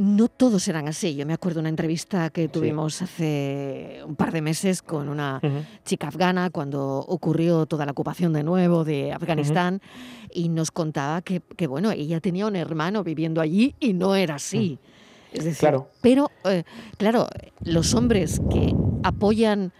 no 0.02 0.28
todos 0.28 0.68
eran 0.68 0.88
así. 0.88 1.16
Yo 1.16 1.26
me 1.28 1.34
acuerdo 1.34 1.58
de 1.58 1.60
una 1.62 1.70
entrevista 1.70 2.32
que 2.32 2.48
tuvimos 2.48 3.02
hace 3.04 4.00
un 4.08 4.16
par 4.16 4.32
de 4.32 4.42
meses 4.42 4.82
con 4.82 5.08
una 5.08 5.40
chica 5.86 6.08
afgana 6.08 6.50
cuando 6.50 6.98
ocurrió 6.98 7.68
toda 7.68 7.86
la 7.86 7.92
ocupación 7.92 8.34
de 8.34 8.42
nuevo 8.44 8.84
de 8.84 9.14
Afganistán 9.14 9.82
y 10.32 10.50
nos 10.50 10.72
contaba 10.72 11.22
que, 11.22 11.42
que, 11.42 11.68
bueno, 11.68 11.92
ella 11.92 12.20
tenía 12.22 12.48
un 12.48 12.56
hermano 12.56 13.04
viviendo 13.04 13.40
allí 13.40 13.76
y 13.80 13.94
no 13.94 14.16
era 14.16 14.36
así. 14.36 14.80
Es 15.32 15.44
decir, 15.46 15.54
Mm. 15.58 15.60
Claro. 15.60 15.90
pero 16.02 16.32
eh, 16.46 16.64
claro, 16.98 17.28
los 17.64 17.94
hombres 17.94 18.42
que 18.52 18.74
apoyan 19.04 19.74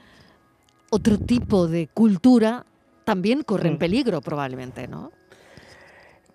otro 0.92 1.18
tipo 1.18 1.68
de 1.68 1.88
cultura 1.88 2.68
también 3.04 3.44
corren 3.44 3.74
Mm. 3.76 3.78
peligro 3.78 4.22
probablemente, 4.22 4.88
¿no? 4.88 5.12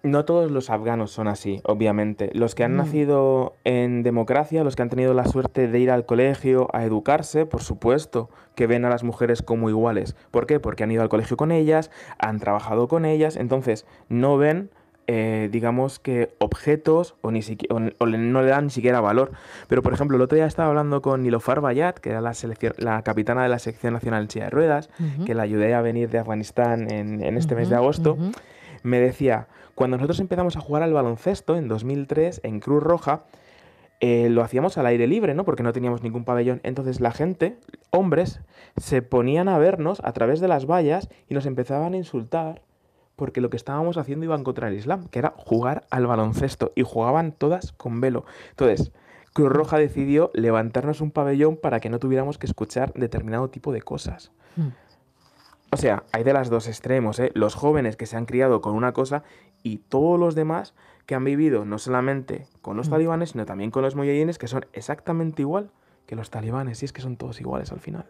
No 0.05 0.25
todos 0.25 0.53
los 0.53 0.71
afganos 0.71 1.11
son 1.11 1.27
así, 1.27 1.61
obviamente. 1.65 2.31
Los 2.33 2.55
que 2.55 2.63
han 2.63 2.75
Mm. 2.75 2.77
nacido 2.77 3.57
en 3.65 4.05
democracia, 4.05 4.63
los 4.63 4.77
que 4.77 4.83
han 4.83 4.91
tenido 4.91 5.13
la 5.13 5.25
suerte 5.27 5.67
de 5.67 5.79
ir 5.81 5.91
al 5.91 6.07
colegio 6.07 6.69
a 6.73 6.85
educarse, 6.85 7.47
por 7.47 7.63
supuesto, 7.63 8.31
que 8.55 8.69
ven 8.69 8.85
a 8.85 8.91
las 8.91 9.03
mujeres 9.03 9.43
como 9.43 9.69
iguales. 9.69 10.15
¿Por 10.31 10.47
qué? 10.47 10.61
Porque 10.61 10.85
han 10.85 10.93
ido 10.93 11.03
al 11.03 11.09
colegio 11.09 11.37
con 11.37 11.51
ellas, 11.51 11.91
han 12.19 12.39
trabajado 12.39 12.87
con 12.87 13.05
ellas, 13.05 13.35
entonces 13.37 13.87
no 14.09 14.37
ven, 14.39 14.71
eh, 15.11 15.49
digamos 15.51 15.99
que 15.99 16.31
objetos 16.39 17.17
o, 17.23 17.31
ni 17.33 17.43
siquiera, 17.43 17.75
o, 17.75 17.81
o 17.99 18.07
le- 18.07 18.19
no 18.19 18.43
le 18.43 18.49
dan 18.49 18.65
ni 18.67 18.71
siquiera 18.71 19.01
valor. 19.01 19.33
Pero, 19.67 19.83
por 19.83 19.93
ejemplo, 19.95 20.17
el 20.17 20.23
otro 20.23 20.37
día 20.37 20.47
estaba 20.47 20.69
hablando 20.69 21.03
con 21.03 21.23
Nilofar 21.23 21.61
Bayat, 21.61 21.99
que 21.99 22.11
era 22.11 22.21
la, 22.21 22.35
selección- 22.35 22.75
la 22.79 23.03
capitana 23.03 23.43
de 23.43 23.49
la 23.49 23.59
sección 23.59 23.95
nacional 23.95 24.23
en 24.25 24.31
silla 24.31 24.45
de 24.45 24.51
ruedas, 24.51 24.91
que 25.25 25.35
la 25.35 25.43
ayudé 25.43 25.75
a 25.75 25.81
venir 25.81 26.11
de 26.11 26.19
Afganistán 26.19 26.91
en, 26.93 27.23
en 27.25 27.37
este 27.37 27.55
mes 27.57 27.69
de 27.71 27.77
agosto 27.77 28.17
me 28.85 29.01
decía, 29.01 29.49
Cuando 29.75 29.97
nosotros 29.97 30.21
empezamos 30.21 30.57
a 30.57 30.61
jugar 30.61 30.83
al 30.85 30.93
baloncesto 30.93 31.57
en 31.57 31.67
2003 31.69 32.43
en 32.45 32.61
Cruz 32.61 32.83
Roja, 32.83 33.23
eh, 34.01 34.29
lo 34.31 34.43
hacíamos 34.45 34.79
al 34.79 34.87
aire 34.87 35.07
libre, 35.09 35.35
¿no? 35.35 35.45
Porque 35.45 35.63
no 35.65 35.73
teníamos 35.73 36.03
ningún 36.05 36.25
pabellón. 36.25 36.61
Entonces 36.63 37.01
la 37.01 37.11
gente, 37.11 37.57
hombres, 37.91 38.41
se 38.77 39.03
ponían 39.03 39.49
a 39.49 39.59
vernos 39.59 40.01
a 40.05 40.13
través 40.13 40.39
de 40.41 40.47
las 40.49 40.67
vallas 40.67 41.09
y 41.29 41.35
nos 41.35 41.47
empezaban 41.47 41.95
a 41.95 41.97
insultar 41.97 42.63
porque 43.19 43.41
lo 43.41 43.51
que 43.51 43.57
estábamos 43.57 43.97
haciendo 43.97 44.25
iba 44.25 44.43
contra 44.45 44.69
del 44.69 44.79
Islam, 44.79 45.09
que 45.09 45.19
era 45.19 45.35
jugar 45.37 45.87
al 45.91 46.07
baloncesto 46.07 46.71
y 46.77 46.85
jugaban 46.85 47.33
todas 47.33 47.73
con 47.73 48.01
velo. 48.01 48.25
Entonces, 48.51 48.93
Cruz 49.33 49.51
Roja 49.51 49.77
decidió 49.77 50.31
levantarnos 50.35 51.01
un 51.01 51.11
pabellón 51.11 51.57
para 51.57 51.81
que 51.81 51.91
no 51.91 51.99
tuviéramos 51.99 52.39
que 52.39 52.47
escuchar 52.47 52.93
determinado 52.95 53.51
tipo 53.51 53.73
de 53.73 53.83
cosas. 53.83 54.31
Mm. 54.55 54.69
O 55.73 55.77
sea, 55.77 56.05
hay 56.13 56.23
de 56.23 56.33
las 56.33 56.49
dos 56.49 56.69
extremos, 56.69 57.19
¿eh? 57.19 57.33
Los 57.35 57.57
jóvenes 57.57 57.97
que 57.97 58.07
se 58.07 58.17
han 58.17 58.25
criado 58.25 58.61
con 58.61 58.75
una 58.75 58.93
cosa 58.93 59.25
y 59.65 59.79
todos 59.79 60.19
los 60.19 60.37
demás 60.37 60.75
que 61.05 61.17
han 61.17 61.25
vivido 61.25 61.65
no 61.65 61.79
solamente 61.79 62.47
con 62.63 62.77
los 62.77 62.87
Mm. 62.89 62.93
talibanes, 62.93 63.31
sino 63.31 63.47
también 63.47 63.73
con 63.73 63.83
los 63.83 63.97
muyahidines, 63.97 64.39
que 64.39 64.47
son 64.47 64.65
exactamente 64.73 65.43
igual 65.43 65.71
que 66.07 66.15
los 66.15 66.31
talibanes, 66.31 66.83
y 66.83 66.87
es 66.87 66.93
que 66.93 67.03
son 67.03 67.17
todos 67.17 67.41
iguales 67.41 67.73
al 67.73 67.81
final. 67.81 68.07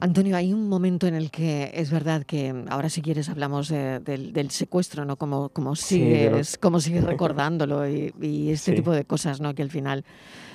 Antonio, 0.00 0.34
hay 0.36 0.52
un 0.54 0.66
momento 0.68 1.06
en 1.06 1.14
el 1.14 1.30
que 1.30 1.70
es 1.74 1.90
verdad 1.90 2.24
que 2.24 2.64
ahora 2.70 2.88
si 2.88 3.02
quieres 3.02 3.28
hablamos 3.28 3.68
de- 3.68 4.00
del, 4.00 4.32
del 4.32 4.50
secuestro, 4.50 5.04
¿no? 5.04 5.16
Como, 5.16 5.50
como 5.50 5.76
Sí, 5.76 5.96
sigues, 5.96 6.56
como 6.58 6.80
sigues 6.80 7.04
recordándolo 7.04 7.86
y, 7.88 8.14
y 8.20 8.50
este 8.50 8.70
Sí. 8.72 8.76
tipo 8.76 8.92
de 8.92 9.04
cosas, 9.04 9.40
¿no? 9.42 9.54
Que 9.54 9.62
al 9.62 9.70
final, 9.70 10.04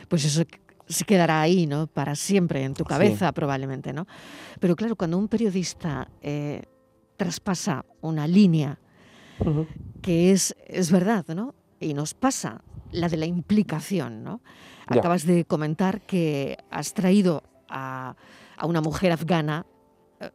pues 0.10 0.26
eso 0.26 0.44
se 0.88 1.06
quedará 1.06 1.42
ahí, 1.42 1.68
¿no? 1.68 1.86
Para 1.88 2.16
siempre 2.16 2.64
en 2.64 2.74
tu 2.74 2.84
Sí. 2.84 2.90
cabeza 2.90 3.32
probablemente, 3.34 3.94
¿no? 3.94 4.08
Pero 4.60 4.76
claro, 4.76 4.96
cuando 4.96 5.18
un 5.18 5.28
periodista 5.28 6.08
eh, 6.22 6.64
traspasa 7.18 7.86
una 8.02 8.28
línea 8.28 8.80
que 10.02 10.32
es, 10.32 10.56
es 10.68 10.92
verdad, 10.92 11.26
¿no? 11.36 11.54
Y 11.80 11.94
nos 11.94 12.14
pasa 12.16 12.62
la 12.92 13.10
de 13.10 13.18
la 13.18 13.26
implicación, 13.28 14.24
¿no? 14.24 14.42
Ya. 14.90 15.00
Acabas 15.00 15.26
de 15.26 15.46
comentar 15.46 16.02
que 16.02 16.58
has 16.72 16.94
traído 16.94 17.44
a, 17.70 18.16
a 18.58 18.66
una 18.66 18.82
mujer 18.82 19.12
afgana, 19.12 19.66
eh, 20.20 20.30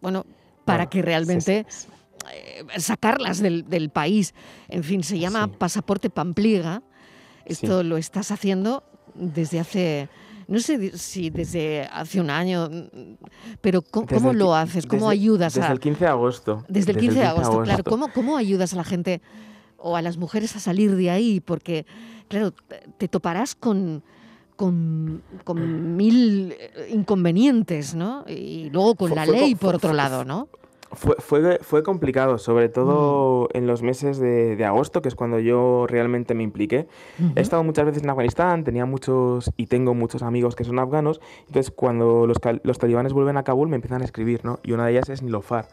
bueno, 0.00 0.24
para 0.64 0.88
que 0.88 1.02
realmente 1.02 1.66
eh, 2.32 2.64
sacarlas 2.78 3.40
del, 3.40 3.68
del 3.68 3.90
país. 3.90 4.34
En 4.68 4.84
fin, 4.84 5.02
se 5.02 5.18
llama 5.18 5.46
Sí. 5.46 5.56
Pasaporte 5.58 6.10
Pampliega. 6.10 6.82
Esto 7.44 7.80
Sí. 7.80 7.86
lo 7.88 7.96
estás 7.96 8.30
haciendo 8.30 8.84
desde 9.14 9.58
hace, 9.58 10.08
no 10.46 10.60
sé 10.60 10.96
si 10.96 11.30
desde 11.30 11.82
hace 11.92 12.20
un 12.20 12.30
año, 12.30 12.68
pero 13.60 13.82
¿cómo, 13.82 14.06
Desde 14.06 14.16
cómo 14.20 14.30
el 14.30 14.38
lo 14.38 14.54
haces? 14.54 14.86
¿Cómo 14.86 15.08
desde- 15.08 15.12
ayudas 15.22 15.54
Desde 15.54 15.66
a...? 15.68 15.72
el 15.72 15.80
15 15.80 16.04
de 16.04 16.10
agosto. 16.10 16.64
Desde 16.68 16.92
el 16.92 16.98
15 16.98 17.18
de 17.18 17.26
agosto, 17.26 17.62
claro. 17.62 17.82
¿Cómo, 17.84 18.12
¿Cómo 18.12 18.36
ayudas 18.36 18.72
a 18.74 18.76
la 18.76 18.84
gente 18.84 19.20
o 19.78 19.96
a 19.96 20.02
las 20.02 20.16
mujeres 20.18 20.54
a 20.54 20.60
salir 20.60 20.94
de 20.94 21.10
ahí? 21.10 21.40
Porque, 21.40 21.86
claro, 22.28 22.52
te 22.98 23.08
toparás 23.08 23.54
con, 23.56 24.04
con, 24.64 25.22
con 25.44 25.96
mil 25.96 26.52
eh, 26.52 26.90
inconvenientes, 26.92 27.94
¿no? 27.94 28.24
Y 28.28 28.68
luego 28.70 28.94
con 28.94 29.08
Fue- 29.08 29.16
la 29.16 29.24
fue 29.24 29.34
ley, 29.34 29.54
fue- 29.54 29.68
por 29.68 29.74
otro 29.76 29.92
lado, 29.94 30.24
¿no? 30.26 30.48
Fue, 30.92 31.14
fue, 31.20 31.58
fue 31.62 31.82
complicado, 31.84 32.36
sobre 32.36 32.68
todo 32.68 33.44
Mm. 33.54 33.56
en 33.56 33.66
los 33.68 33.80
meses 33.82 34.18
de, 34.18 34.56
de 34.56 34.64
agosto, 34.64 35.00
que 35.02 35.08
es 35.08 35.14
cuando 35.14 35.38
yo 35.38 35.86
realmente 35.88 36.34
me 36.34 36.42
impliqué. 36.42 36.88
He 37.36 37.40
estado 37.40 37.62
muchas 37.64 37.86
veces 37.86 38.02
en 38.02 38.10
Afganistán, 38.10 38.64
tenía 38.64 38.84
muchos 38.86 39.50
y 39.56 39.66
tengo 39.66 39.94
muchos 39.94 40.22
amigos 40.22 40.56
que 40.56 40.64
son 40.64 40.78
afganos. 40.78 41.20
Entonces, 41.46 41.70
cuando 41.74 42.26
los, 42.26 42.78
talibanes 42.78 43.12
vuelven 43.12 43.36
a 43.38 43.44
Kabul, 43.44 43.68
me 43.68 43.76
empiezan 43.76 44.02
a 44.02 44.04
escribir, 44.04 44.44
¿no? 44.44 44.58
Y 44.64 44.72
una 44.72 44.84
de 44.86 44.92
ellas 44.92 45.08
es 45.10 45.22
Nilofar, 45.22 45.68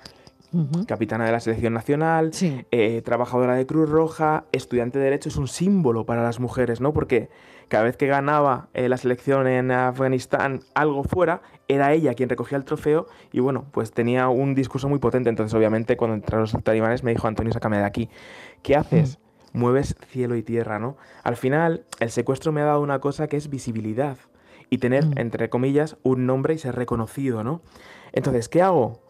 Ujú. 0.54 0.86
capitana 0.86 1.26
de 1.26 1.32
la 1.34 1.40
selección 1.42 1.74
nacional, 1.74 2.32
Sí. 2.34 2.64
eh, 2.72 3.02
trabajadora 3.04 3.56
de 3.56 3.66
Cruz 3.66 3.90
Roja, 3.90 4.46
estudiante 4.54 4.98
de 5.00 5.06
Derecho, 5.06 5.28
es 5.30 5.36
un 5.38 5.48
símbolo 5.48 6.06
para 6.06 6.22
las 6.24 6.40
mujeres, 6.40 6.80
¿no? 6.80 6.94
Porque 6.94 7.30
cada 7.68 7.84
vez 7.84 7.98
que 7.98 8.08
ganaba 8.08 8.68
eh, 8.74 8.88
la 8.90 8.98
selección 8.98 9.48
en 9.48 9.72
Afganistán 9.72 10.62
algo 10.74 11.04
fuera, 11.04 11.42
era 11.68 11.92
ella 11.94 12.14
quien 12.14 12.30
recogía 12.30 12.58
el 12.58 12.64
trofeo 12.64 13.08
y 13.32 13.40
bueno, 13.40 13.66
pues 13.72 13.92
tenía 13.92 14.30
un 14.30 14.56
discurso 14.56 14.88
muy 14.90 15.00
potente. 15.00 15.30
Entonces, 15.30 15.54
obviamente, 15.54 15.98
cuando 15.98 16.16
entraron 16.16 16.48
los 16.52 16.64
talibanes 16.64 17.04
me 17.04 17.12
dijo, 17.12 17.28
Antonio, 17.28 17.52
sácame 17.52 17.78
de 17.78 17.84
aquí. 17.86 18.10
¿Qué 18.64 18.76
haces? 18.76 19.20
Mueves 19.54 19.96
cielo 20.10 20.36
y 20.36 20.44
tierra, 20.44 20.80
¿no? 20.80 20.98
Al 21.24 21.36
final, 21.36 21.86
el 22.00 22.12
secuestro 22.12 22.52
me 22.52 22.62
ha 22.62 22.66
dado 22.66 22.82
una 22.82 23.00
cosa 23.00 23.28
que 23.28 23.38
es 23.38 23.50
visibilidad 23.50 24.18
y 24.70 24.78
tener, 24.78 25.06
Mm. 25.06 25.18
entre 25.18 25.50
comillas, 25.50 25.98
un 26.04 26.26
nombre 26.26 26.54
y 26.54 26.58
ser 26.58 26.76
reconocido, 26.76 27.44
¿no? 27.44 27.62
Entonces, 28.14 28.50
¿qué 28.50 28.62
hago? 28.62 29.02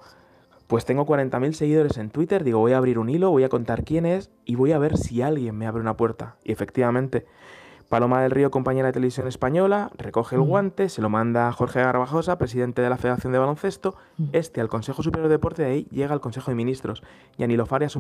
Pues 0.68 0.86
tengo 0.86 1.06
40.000 1.06 1.54
seguidores 1.54 1.98
en 1.98 2.10
Twitter, 2.10 2.44
digo, 2.44 2.60
voy 2.60 2.74
a 2.74 2.78
abrir 2.78 3.00
un 3.00 3.10
hilo, 3.10 3.30
voy 3.32 3.44
a 3.44 3.50
contar 3.50 3.84
quién 3.84 4.06
es 4.06 4.30
y 4.46 4.56
voy 4.56 4.74
a 4.74 4.78
ver 4.78 4.98
si 4.98 5.22
alguien 5.22 5.58
me 5.58 5.66
abre 5.66 5.82
una 5.82 5.96
puerta. 5.96 6.36
Y 6.44 6.52
efectivamente, 6.52 7.26
Paloma 7.90 8.22
del 8.22 8.32
Río, 8.32 8.52
compañera 8.52 8.88
de 8.88 8.94
televisión 8.94 9.28
española, 9.28 9.92
recoge 9.98 10.36
el 10.36 10.42
Mm. 10.42 10.48
guante, 10.48 10.90
se 10.90 11.02
lo 11.02 11.10
manda 11.10 11.48
a 11.48 11.54
Jorge 11.54 11.80
Garbajosa, 11.80 12.38
presidente 12.38 12.82
de 12.82 12.90
la 12.90 12.98
Federación 12.98 13.32
de 13.32 13.40
Baloncesto, 13.40 13.96
Mm. 14.18 14.30
este 14.34 14.60
al 14.60 14.68
Consejo 14.68 15.04
Superior 15.04 15.30
de 15.30 15.36
Deporte, 15.36 15.62
de 15.64 15.70
ahí 15.70 15.88
llega 15.92 16.14
al 16.14 16.20
Consejo 16.20 16.52
de 16.52 16.56
Ministros. 16.56 17.02
Y 17.38 17.44
a 17.44 17.48
Nilofar 17.48 17.84
y 17.84 17.86
a 17.86 17.90
su, 17.90 18.00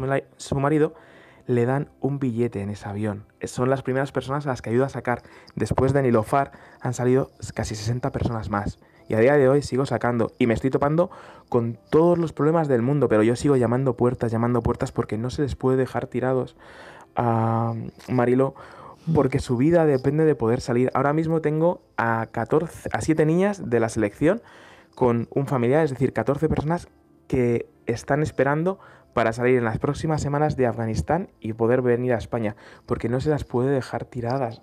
marido 0.59 0.93
le 1.45 1.65
dan 1.65 1.89
un 2.01 2.19
billete 2.19 2.61
en 2.61 2.69
ese 2.69 2.89
avión. 2.89 3.23
Son 3.43 3.69
las 3.69 3.81
primeras 3.81 4.11
personas 4.11 4.45
a 4.45 4.49
las 4.49 4.61
que 4.61 4.69
ayuda 4.69 4.87
a 4.87 4.89
sacar. 4.89 5.21
Después 5.55 5.93
de 5.93 6.01
Nilofar 6.01 6.51
han 6.81 6.93
salido 6.93 7.31
casi 7.53 7.73
60 7.75 8.11
personas 8.11 8.49
más. 8.49 8.79
Y 9.07 9.13
a 9.13 9.19
día 9.19 9.37
de 9.37 9.47
hoy 9.47 9.61
sigo 9.61 9.85
sacando 9.85 10.33
y 10.37 10.47
me 10.47 10.53
estoy 10.53 10.69
topando 10.69 11.09
con 11.47 11.77
todos 11.89 12.17
los 12.17 12.33
problemas 12.33 12.67
del 12.67 12.81
mundo, 12.81 13.07
pero 13.07 13.23
yo 13.23 13.37
sigo 13.37 13.55
llamando 13.55 13.93
puertas, 13.95 14.33
llamando 14.33 14.61
puertas 14.61 14.91
porque 14.91 15.17
no 15.17 15.29
se 15.29 15.43
les 15.43 15.55
puede 15.55 15.77
dejar 15.77 16.07
tirados 16.07 16.57
a 17.15 17.73
Marilo 18.09 18.53
porque 19.13 19.39
su 19.39 19.57
vida 19.57 19.85
depende 19.85 20.25
de 20.25 20.35
poder 20.35 20.61
salir. 20.61 20.91
Ahora 20.93 21.13
mismo 21.13 21.41
tengo 21.41 21.81
a 21.97 22.27
14 22.31 22.89
a 22.91 23.01
7 23.01 23.25
niñas 23.25 23.69
de 23.69 23.79
la 23.79 23.89
selección 23.89 24.41
con 24.95 25.27
un 25.33 25.47
familiar, 25.47 25.83
es 25.83 25.91
decir, 25.91 26.13
14 26.13 26.49
personas 26.49 26.87
que 27.27 27.69
están 27.85 28.23
esperando 28.23 28.79
para 29.13 29.33
salir 29.33 29.57
en 29.57 29.63
las 29.63 29.79
próximas 29.79 30.21
semanas 30.21 30.57
de 30.57 30.67
Afganistán 30.67 31.29
y 31.39 31.53
poder 31.53 31.81
venir 31.81 32.13
a 32.13 32.17
España, 32.17 32.55
porque 32.85 33.09
no 33.09 33.19
se 33.19 33.29
las 33.29 33.43
puede 33.43 33.71
dejar 33.71 34.05
tiradas. 34.05 34.61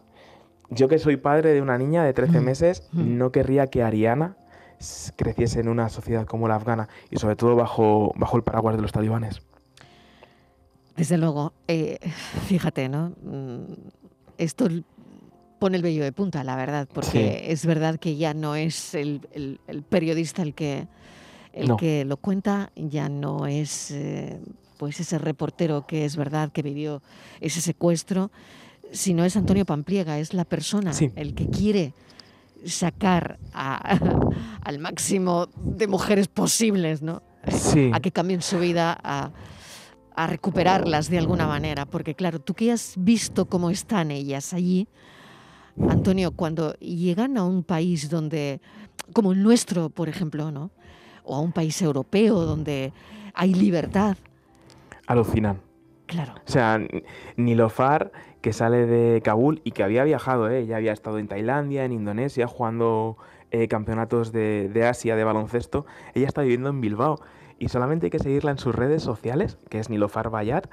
Yo 0.70 0.88
que 0.88 0.98
soy 0.98 1.16
padre 1.16 1.52
de 1.52 1.62
una 1.62 1.78
niña 1.78 2.04
de 2.04 2.12
13 2.12 2.40
Mm, 2.40 2.44
meses, 2.44 2.88
no 2.92 3.32
querría 3.32 3.66
que 3.66 3.82
Ariana 3.82 4.36
creciese 5.16 5.60
en 5.60 5.68
una 5.68 5.88
sociedad 5.88 6.26
como 6.26 6.48
la 6.48 6.56
afgana 6.56 6.88
y 7.10 7.18
sobre 7.18 7.36
todo 7.36 7.56
bajo, 7.56 8.12
bajo 8.16 8.36
el 8.36 8.42
paraguas 8.42 8.76
de 8.76 8.82
los 8.82 8.92
talibanes. 8.92 9.42
Desde 10.96 11.18
luego, 11.18 11.52
eh, 11.68 11.98
fíjate, 12.46 12.88
¿no? 12.88 13.12
Esto 14.38 14.68
pone 15.58 15.76
el 15.76 15.82
vello 15.82 16.02
de 16.04 16.12
punta, 16.12 16.44
la 16.44 16.56
verdad, 16.56 16.88
porque 16.92 17.50
es 17.52 17.64
verdad 17.64 17.98
que 17.98 18.16
ya 18.16 18.34
no 18.34 18.54
es 18.56 18.94
el, 18.94 19.20
el- 19.32 19.60
el 19.66 19.82
periodista 19.82 20.42
el 20.42 20.54
que, 20.54 20.86
el 21.52 21.68
No. 21.68 21.76
que 21.76 22.04
lo 22.04 22.16
cuenta, 22.16 22.70
ya 22.76 23.08
no 23.08 23.46
es 23.46 23.90
eh, 23.92 24.40
pues 24.76 24.98
ese 25.00 25.18
reportero 25.18 25.86
que 25.86 26.04
es 26.04 26.16
verdad 26.16 26.50
que 26.52 26.62
vivió 26.62 27.02
ese 27.40 27.60
secuestro, 27.60 28.30
sino 28.92 29.24
es 29.24 29.36
Antonio 29.36 29.64
Pampliega, 29.64 30.18
es 30.18 30.34
la 30.34 30.44
persona 30.44 30.92
Sí. 30.92 31.10
el 31.16 31.34
que 31.34 31.48
quiere 31.48 31.94
sacar 32.66 33.38
a- 33.52 33.98
al 34.62 34.78
máximo 34.78 35.48
de 35.56 35.86
mujeres 35.86 36.28
posibles, 36.28 37.02
¿no? 37.02 37.22
Sí. 37.48 37.90
A 37.92 38.00
que 38.00 38.10
cambien 38.10 38.42
su 38.42 38.58
vida, 38.58 38.98
a, 39.02 39.30
a 40.14 40.26
recuperarlas 40.26 41.10
de 41.10 41.18
alguna 41.18 41.46
manera. 41.46 41.86
Porque 41.86 42.14
claro, 42.14 42.38
tú 42.38 42.54
que 42.54 42.72
has 42.72 42.94
visto 42.96 43.46
cómo 43.46 43.70
están 43.70 44.10
ellas 44.10 44.52
allí, 44.52 44.88
Antonio, 45.88 46.30
cuando 46.30 46.74
llegan 46.74 47.36
a 47.36 47.44
un 47.44 47.64
país 47.64 48.08
donde, 48.08 48.60
como 49.12 49.32
el 49.32 49.42
nuestro, 49.42 49.90
por 49.90 50.08
ejemplo, 50.08 50.50
¿no? 50.52 50.70
O 51.24 51.34
a 51.36 51.40
un 51.40 51.52
país 51.52 51.80
europeo 51.82 52.40
donde 52.40 52.92
hay 53.34 53.54
libertad, 53.54 54.16
Alucinan. 55.06 55.60
claro. 56.06 56.34
O 56.46 56.50
sea, 56.50 56.80
Nilofar, 57.36 58.12
que 58.40 58.52
sale 58.52 58.86
de 58.86 59.20
Kabul 59.22 59.60
y 59.64 59.72
que 59.72 59.82
había 59.82 60.04
viajado, 60.04 60.48
¿eh? 60.50 60.66
ya 60.66 60.76
había 60.76 60.92
estado 60.92 61.18
en 61.18 61.28
Tailandia, 61.28 61.84
en 61.84 61.92
Indonesia, 61.92 62.46
jugando 62.46 63.16
eh, 63.50 63.68
campeonatos 63.68 64.32
de, 64.32 64.70
de 64.72 64.86
Asia 64.86 65.16
de 65.16 65.24
baloncesto, 65.24 65.86
ella 66.14 66.26
está 66.26 66.42
viviendo 66.42 66.68
en 66.70 66.80
Bilbao. 66.80 67.20
Y 67.58 67.68
solamente 67.68 68.06
hay 68.06 68.10
que 68.10 68.18
seguirla 68.18 68.50
en 68.50 68.58
sus 68.58 68.74
redes 68.74 69.02
sociales, 69.02 69.58
que 69.70 69.78
es 69.78 69.90
Nilofar 69.90 70.30
Bayat, 70.30 70.66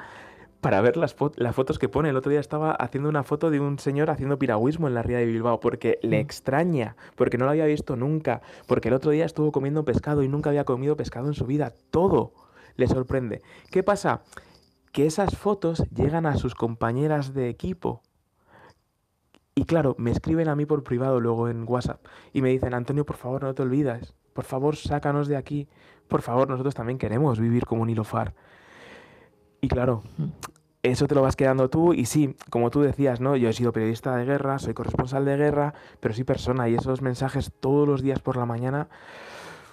para 0.61 0.79
ver 0.81 0.95
las, 0.97 1.15
fo- 1.17 1.33
las 1.37 1.55
fotos 1.55 1.79
que 1.79 1.89
pone. 1.89 2.09
El 2.09 2.17
otro 2.17 2.29
día 2.29 2.39
estaba 2.39 2.71
haciendo 2.71 3.09
una 3.09 3.23
foto 3.23 3.49
de 3.49 3.59
un 3.59 3.79
señor 3.79 4.09
haciendo 4.09 4.37
piragüismo 4.37 4.87
en 4.87 4.93
la 4.93 5.01
ría 5.01 5.17
de 5.17 5.25
Bilbao, 5.25 5.59
porque 5.59 5.97
le 6.03 6.17
Mm. 6.17 6.21
extraña, 6.21 6.95
porque 7.15 7.37
no 7.37 7.45
lo 7.45 7.51
había 7.51 7.65
visto 7.65 7.95
nunca, 7.95 8.41
porque 8.67 8.89
el 8.89 8.93
otro 8.93 9.11
día 9.11 9.25
estuvo 9.25 9.51
comiendo 9.51 9.85
pescado 9.85 10.21
y 10.23 10.27
nunca 10.27 10.49
había 10.51 10.65
comido 10.65 10.95
pescado 10.95 11.27
en 11.27 11.33
su 11.33 11.45
vida. 11.45 11.73
Todo 11.89 12.33
le 12.75 12.87
sorprende. 12.87 13.41
¿Qué 13.71 13.83
pasa? 13.83 14.21
que 14.91 15.05
esas 15.05 15.37
fotos 15.37 15.85
llegan 15.95 16.25
a 16.25 16.35
sus 16.35 16.53
compañeras 16.53 17.33
de 17.33 17.47
equipo. 17.47 18.01
Y 19.55 19.63
claro, 19.63 19.95
me 19.97 20.11
escriben 20.11 20.49
a 20.49 20.55
mí 20.57 20.65
por 20.65 20.83
privado 20.83 21.21
luego 21.21 21.47
en 21.47 21.63
WhatsApp 21.65 22.05
y 22.33 22.41
me 22.41 22.49
dicen, 22.49 22.73
Antonio, 22.73 23.05
por 23.05 23.15
favor, 23.15 23.43
no 23.43 23.53
te 23.53 23.61
olvides, 23.61 24.13
por 24.33 24.43
favor, 24.43 24.75
sácanos 24.75 25.29
de 25.29 25.37
aquí, 25.37 25.69
por 26.11 26.21
favor, 26.21 26.49
nosotros 26.49 26.75
también 26.75 26.99
queremos 26.99 27.39
vivir 27.39 27.65
como 27.65 27.85
Nilofar. 27.85 28.33
Y 29.61 29.69
claro, 29.69 30.03
eso 30.83 31.07
te 31.07 31.15
lo 31.15 31.21
vas 31.21 31.37
quedando 31.37 31.69
tú 31.69 31.93
y 31.93 32.05
sí, 32.05 32.35
como 32.49 32.69
tú 32.69 32.81
decías, 32.81 33.21
¿no? 33.21 33.37
Yo 33.37 33.47
he 33.47 33.53
sido 33.53 33.71
periodista 33.71 34.13
de 34.17 34.25
guerra, 34.25 34.59
soy 34.59 34.73
corresponsal 34.73 35.23
de 35.23 35.37
guerra, 35.37 35.73
pero 36.01 36.13
sí 36.13 36.25
persona 36.25 36.67
y 36.67 36.75
esos 36.75 37.01
mensajes 37.01 37.53
todos 37.61 37.87
los 37.87 38.01
días 38.01 38.19
por 38.19 38.35
la 38.35 38.45
mañana 38.45 38.89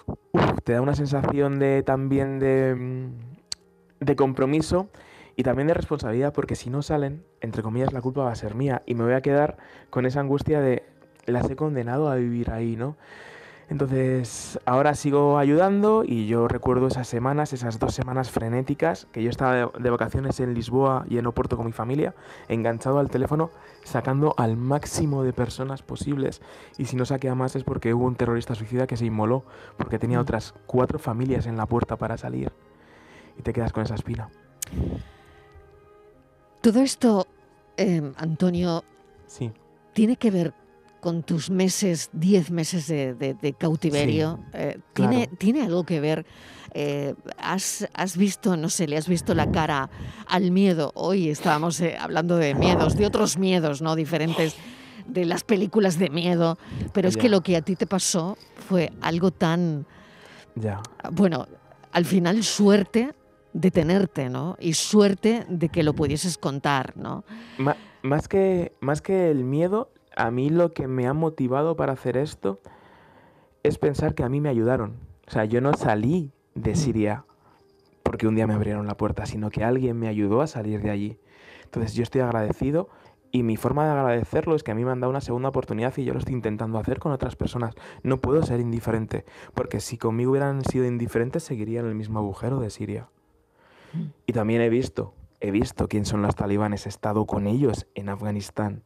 uf, 0.07 0.61
te 0.63 0.71
da 0.71 0.81
una 0.81 0.95
sensación 0.95 1.59
de 1.59 1.83
también 1.83 2.39
de, 2.39 2.73
mm, 2.73 4.05
de 4.05 4.15
compromiso 4.15 4.87
y 5.35 5.43
también 5.43 5.67
de 5.67 5.73
responsabilidad 5.73 6.31
porque 6.31 6.55
si 6.55 6.69
no 6.69 6.81
salen, 6.81 7.25
entre 7.41 7.63
comillas, 7.63 7.91
la 7.91 7.99
culpa 7.99 8.23
va 8.23 8.31
a 8.31 8.35
ser 8.35 8.55
mía 8.55 8.81
y 8.85 8.95
me 8.95 9.03
voy 9.03 9.13
a 9.13 9.21
quedar 9.21 9.57
con 9.89 10.05
esa 10.05 10.21
angustia 10.21 10.61
de 10.61 10.83
las 11.25 11.49
he 11.49 11.57
condenado 11.57 12.09
a 12.09 12.15
vivir 12.15 12.49
ahí, 12.49 12.77
¿no? 12.77 12.95
Entonces, 13.69 14.59
ahora 14.65 14.95
sigo 14.95 15.37
ayudando 15.37 16.03
y 16.03 16.25
yo 16.25 16.47
recuerdo 16.47 16.87
esas 16.87 17.07
semanas, 17.07 17.53
esas 17.53 17.77
dos 17.77 17.93
semanas 17.93 18.31
frenéticas, 18.31 19.05
que 19.11 19.21
yo 19.21 19.29
estaba 19.29 19.71
de, 19.77 19.89
vacaciones 19.91 20.39
en 20.39 20.55
Lisboa 20.55 21.05
y 21.07 21.19
en 21.19 21.27
Oporto 21.27 21.55
con 21.55 21.67
mi 21.67 21.71
familia, 21.71 22.15
enganchado 22.47 22.97
al 22.97 23.11
teléfono, 23.11 23.51
sacando 23.83 24.33
al 24.37 24.57
máximo 24.57 25.23
de 25.23 25.33
personas 25.33 25.83
posibles. 25.83 26.41
Y 26.79 26.85
si 26.85 26.95
no 26.95 27.05
saqué 27.05 27.29
a 27.29 27.35
más 27.35 27.55
es 27.55 27.63
porque 27.63 27.93
hubo 27.93 28.05
un 28.05 28.15
terrorista 28.15 28.55
suicida 28.55 28.87
que 28.87 28.97
se 28.97 29.05
inmoló, 29.05 29.43
porque 29.77 29.99
tenía 29.99 30.19
otras 30.19 30.55
cuatro 30.65 30.97
familias 30.97 31.45
en 31.45 31.55
la 31.55 31.67
puerta 31.67 31.95
para 31.95 32.17
salir. 32.17 32.51
Y 33.37 33.43
te 33.43 33.53
quedas 33.53 33.71
con 33.71 33.83
esa 33.83 33.93
espina. 33.93 34.29
Todo 36.61 36.81
esto, 36.81 37.27
eh, 37.77 38.11
Antonio, 38.17 38.83
Sí, 39.27 39.51
tiene 39.93 40.15
que 40.15 40.31
ver 40.31 40.53
con 40.99 41.23
tus 41.23 41.49
meses, 41.49 42.09
10 42.13 42.51
meses 42.51 42.87
de, 42.87 43.13
de- 43.13 43.33
de 43.33 43.53
cautiverio. 43.53 44.39
Eh, 44.53 44.79
¿tiene, 44.93 45.25
claro. 45.27 45.37
¿Tiene 45.37 45.61
algo 45.63 45.83
que 45.85 45.99
ver? 45.99 46.25
Eh, 46.73 47.15
has, 47.37 47.87
has 47.93 48.15
visto, 48.17 48.55
no 48.57 48.69
sé, 48.69 48.87
le 48.87 48.97
has 48.97 49.07
visto 49.07 49.33
la 49.33 49.47
cara 49.47 49.89
al 50.27 50.51
miedo. 50.51 50.91
Hoy 50.95 51.29
estábamos 51.29 51.79
eh, 51.81 51.97
hablando 51.99 52.37
de 52.37 52.53
miedos, 52.53 52.95
de 52.95 53.05
otros 53.05 53.37
miedos, 53.37 53.81
¿no? 53.81 53.95
Diferentes 53.95 54.55
de 55.07 55.25
las 55.25 55.43
películas 55.43 55.97
de 55.97 56.09
miedo. 56.09 56.57
Pero 56.93 57.07
es 57.07 57.17
que 57.17 57.29
lo 57.29 57.41
que 57.41 57.55
a 57.57 57.61
ti 57.61 57.75
te 57.75 57.87
pasó 57.87 58.37
fue 58.67 58.91
algo 59.01 59.31
tan, 59.31 59.85
ya. 60.55 60.81
bueno, 61.11 61.47
al 61.91 62.05
final 62.05 62.43
suerte 62.43 63.13
de 63.53 63.71
tenerte, 63.71 64.29
¿no? 64.29 64.55
Y 64.59 64.73
suerte 64.73 65.45
de 65.49 65.69
que 65.69 65.81
lo 65.81 65.93
pudieses 65.93 66.37
contar, 66.37 66.95
¿no? 66.95 67.23
Ma- 67.57 67.77
más, 68.03 68.27
que, 68.27 68.73
más 68.79 69.01
que 69.01 69.31
el 69.31 69.43
miedo, 69.43 69.89
a 70.19 70.31
mí 70.31 70.49
lo 70.49 70.73
que 70.73 70.87
me 70.87 71.07
ha 71.07 71.13
motivado 71.13 71.77
para 71.77 71.93
hacer 71.93 72.17
esto 72.17 72.59
es 73.63 73.77
pensar 73.77 74.15
que 74.15 74.23
a 74.23 74.29
mí 74.29 74.41
me 74.41 74.49
ayudaron. 74.49 74.97
O 75.25 75.31
sea, 75.31 75.45
yo 75.45 75.61
no 75.61 75.73
salí 75.73 76.33
de 76.55 76.75
Siria 76.75 77.23
porque 78.03 78.27
un 78.27 78.35
día 78.35 78.45
me 78.45 78.53
abrieron 78.53 78.85
la 78.85 78.97
puerta, 78.97 79.25
sino 79.25 79.49
que 79.49 79.63
alguien 79.63 79.97
me 79.97 80.09
ayudó 80.09 80.41
a 80.41 80.47
salir 80.47 80.81
de 80.81 80.89
allí. 80.89 81.19
Entonces 81.63 81.93
yo 81.93 82.03
estoy 82.03 82.19
agradecido 82.19 82.89
y 83.31 83.43
mi 83.43 83.55
forma 83.55 83.85
de 83.85 83.91
agradecerlo 83.91 84.55
es 84.55 84.63
que 84.63 84.71
a 84.71 84.75
mí 84.75 84.83
me 84.83 84.91
han 84.91 84.99
dado 84.99 85.09
una 85.09 85.21
segunda 85.21 85.49
oportunidad 85.49 85.95
y 85.95 86.03
yo 86.03 86.11
lo 86.11 86.19
estoy 86.19 86.33
intentando 86.33 86.79
hacer 86.79 86.99
con 86.99 87.13
otras 87.13 87.37
personas. 87.37 87.75
No 88.03 88.17
puedo 88.17 88.43
ser 88.43 88.59
indiferente, 88.59 89.23
porque 89.53 89.79
si 89.79 89.97
conmigo 89.97 90.31
hubieran 90.31 90.65
sido 90.65 90.85
indiferentes 90.85 91.43
seguiría 91.43 91.79
en 91.79 91.85
el 91.85 91.95
mismo 91.95 92.19
agujero 92.19 92.59
de 92.59 92.69
Siria. 92.71 93.07
Y 94.25 94.33
también 94.33 94.61
he 94.61 94.69
visto, 94.69 95.13
he 95.39 95.51
visto 95.51 95.87
quién 95.87 96.03
son 96.03 96.21
los 96.21 96.35
talibanes, 96.35 96.87
he 96.87 96.89
estado 96.89 97.25
con 97.25 97.47
ellos 97.47 97.87
en 97.95 98.09
Afganistán. 98.09 98.83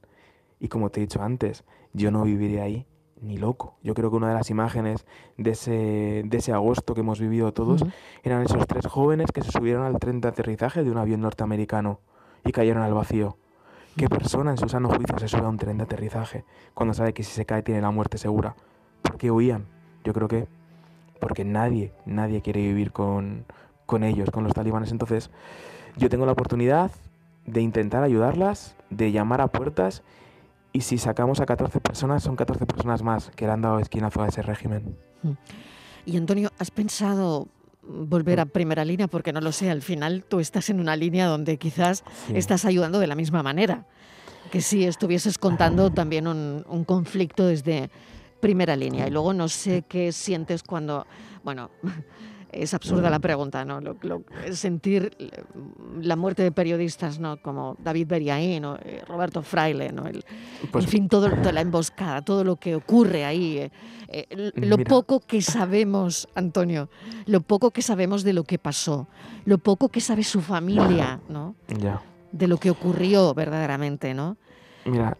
Y 0.63 0.69
como 0.69 0.89
te 0.89 1.01
he 1.01 1.03
dicho 1.03 1.21
antes, 1.21 1.65
yo 1.91 2.09
no 2.09 2.23
viviría 2.23 2.63
ahí 2.63 2.87
ni 3.21 3.37
loco. 3.37 3.75
Yo 3.83 3.93
creo 3.93 4.09
que 4.09 4.15
una 4.15 4.29
de 4.29 4.35
las 4.35 4.49
imágenes 4.49 5.05
de 5.37 5.51
ese, 5.51 6.23
de 6.25 6.37
ese 6.37 6.53
agosto 6.53 6.93
que 6.93 7.01
hemos 7.01 7.19
vivido 7.19 7.51
todos 7.51 7.81
Ujú. 7.81 7.91
eran 8.23 8.43
esos 8.43 8.65
tres 8.65 8.87
jóvenes 8.87 9.33
que 9.33 9.41
se 9.41 9.51
subieron 9.51 9.83
al 9.83 9.99
tren 9.99 10.21
de 10.21 10.29
aterrizaje 10.29 10.85
de 10.85 10.89
un 10.89 10.97
avión 10.97 11.19
norteamericano 11.19 11.99
y 12.45 12.53
cayeron 12.53 12.81
al 12.81 12.93
vacío. 12.93 13.35
¿Qué 13.97 14.07
persona 14.07 14.51
en 14.51 14.57
su 14.57 14.69
sano 14.69 14.87
juicio 14.87 15.19
se 15.19 15.27
sube 15.27 15.41
a 15.41 15.49
un 15.49 15.57
tren 15.57 15.79
de 15.79 15.83
aterrizaje 15.83 16.45
cuando 16.73 16.93
sabe 16.93 17.13
que 17.13 17.23
si 17.23 17.33
se 17.33 17.45
cae 17.45 17.61
tiene 17.61 17.81
la 17.81 17.91
muerte 17.91 18.17
segura? 18.17 18.55
¿Por 19.01 19.17
qué 19.17 19.31
huían? 19.31 19.65
Yo 20.05 20.13
creo 20.13 20.29
que 20.29 20.47
porque 21.19 21.43
nadie, 21.43 21.91
nadie 22.05 22.41
quiere 22.41 22.61
vivir 22.61 22.93
con, 22.93 23.43
con 23.85 24.05
ellos, 24.05 24.31
con 24.31 24.45
los 24.45 24.53
talibanes. 24.53 24.93
Entonces, 24.93 25.29
yo 25.97 26.07
tengo 26.07 26.25
la 26.25 26.31
oportunidad 26.31 26.89
de 27.45 27.59
intentar 27.59 28.01
ayudarlas, 28.01 28.77
de 28.89 29.11
llamar 29.11 29.41
a 29.41 29.47
puertas, 29.47 30.03
y 30.73 30.81
si 30.81 30.97
sacamos 30.97 31.39
a 31.39 31.45
14 31.45 31.79
personas, 31.79 32.23
son 32.23 32.35
14 32.35 32.65
personas 32.65 33.01
más 33.03 33.29
que 33.35 33.45
le 33.45 33.51
han 33.53 33.61
dado 33.61 33.79
esquinazo 33.79 34.21
a 34.23 34.27
ese 34.27 34.41
régimen. 34.41 34.97
Y 36.05 36.17
Antonio, 36.17 36.51
¿has 36.59 36.71
pensado 36.71 37.47
volver 37.87 38.39
a 38.39 38.45
primera 38.45 38.83
línea? 38.83 39.07
Porque 39.07 39.31
no 39.31 39.39
lo 39.39 39.51
sé, 39.51 39.69
al 39.69 39.81
final 39.81 40.25
tú 40.27 40.39
estás 40.39 40.69
en 40.69 40.79
una 40.79 40.95
línea 40.95 41.27
donde 41.27 41.57
quizás 41.57 42.03
Sí. 42.27 42.33
estás 42.35 42.65
ayudando 42.65 42.99
de 42.99 43.07
la 43.07 43.15
misma 43.15 43.43
manera. 43.43 43.85
Que 44.51 44.61
si 44.61 44.83
estuvieses 44.83 45.37
contando 45.37 45.89
también 45.91 46.27
un, 46.27 46.65
un 46.67 46.83
conflicto 46.83 47.45
desde 47.47 47.89
primera 48.39 48.75
línea. 48.75 49.07
Y 49.07 49.11
luego 49.11 49.33
no 49.33 49.47
sé 49.47 49.83
qué 49.87 50.11
sientes 50.11 50.63
cuando, 50.63 51.07
bueno, 51.43 51.69
es 52.53 52.73
absurda 52.73 53.09
la 53.09 53.19
pregunta, 53.19 53.65
¿no? 53.65 53.81
Lo- 53.81 53.97
lo- 54.01 54.23
sentir 54.53 55.11
la 56.01 56.15
muerte 56.15 56.43
de 56.43 56.51
periodistas, 56.51 57.19
¿no? 57.19 57.37
Como 57.41 57.75
David 57.83 58.07
Beriaín 58.07 58.65
o 58.65 58.77
eh, 58.77 59.01
Roberto 59.07 59.41
Fraile, 59.41 59.91
¿no? 59.91 60.05
El- 60.07 60.23
Pues 60.71 60.85
en 60.85 60.89
fin, 60.91 61.07
todo, 61.09 61.29
toda 61.29 61.51
la 61.51 61.61
emboscada, 61.61 62.21
todo 62.21 62.43
lo 62.43 62.55
que 62.57 62.75
ocurre 62.75 63.25
ahí, 63.25 63.57
eh, 63.57 63.71
eh, 64.09 64.51
lo 64.55 64.77
Mira. 64.77 64.89
poco 64.89 65.19
que 65.19 65.41
sabemos, 65.41 66.27
Antonio, 66.35 66.89
lo 67.25 67.41
poco 67.41 67.71
que 67.71 67.81
sabemos 67.81 68.23
de 68.23 68.33
lo 68.33 68.43
que 68.43 68.59
pasó, 68.59 69.07
lo 69.45 69.57
poco 69.57 69.89
que 69.89 70.01
sabe 70.01 70.23
su 70.23 70.41
familia, 70.41 71.19
¿no? 71.29 71.55
ya. 71.67 72.01
De 72.31 72.47
lo 72.47 72.57
que 72.57 72.71
ocurrió 72.71 73.33
verdaderamente, 73.33 74.13
¿no? 74.13 74.37
Mira, 74.85 75.15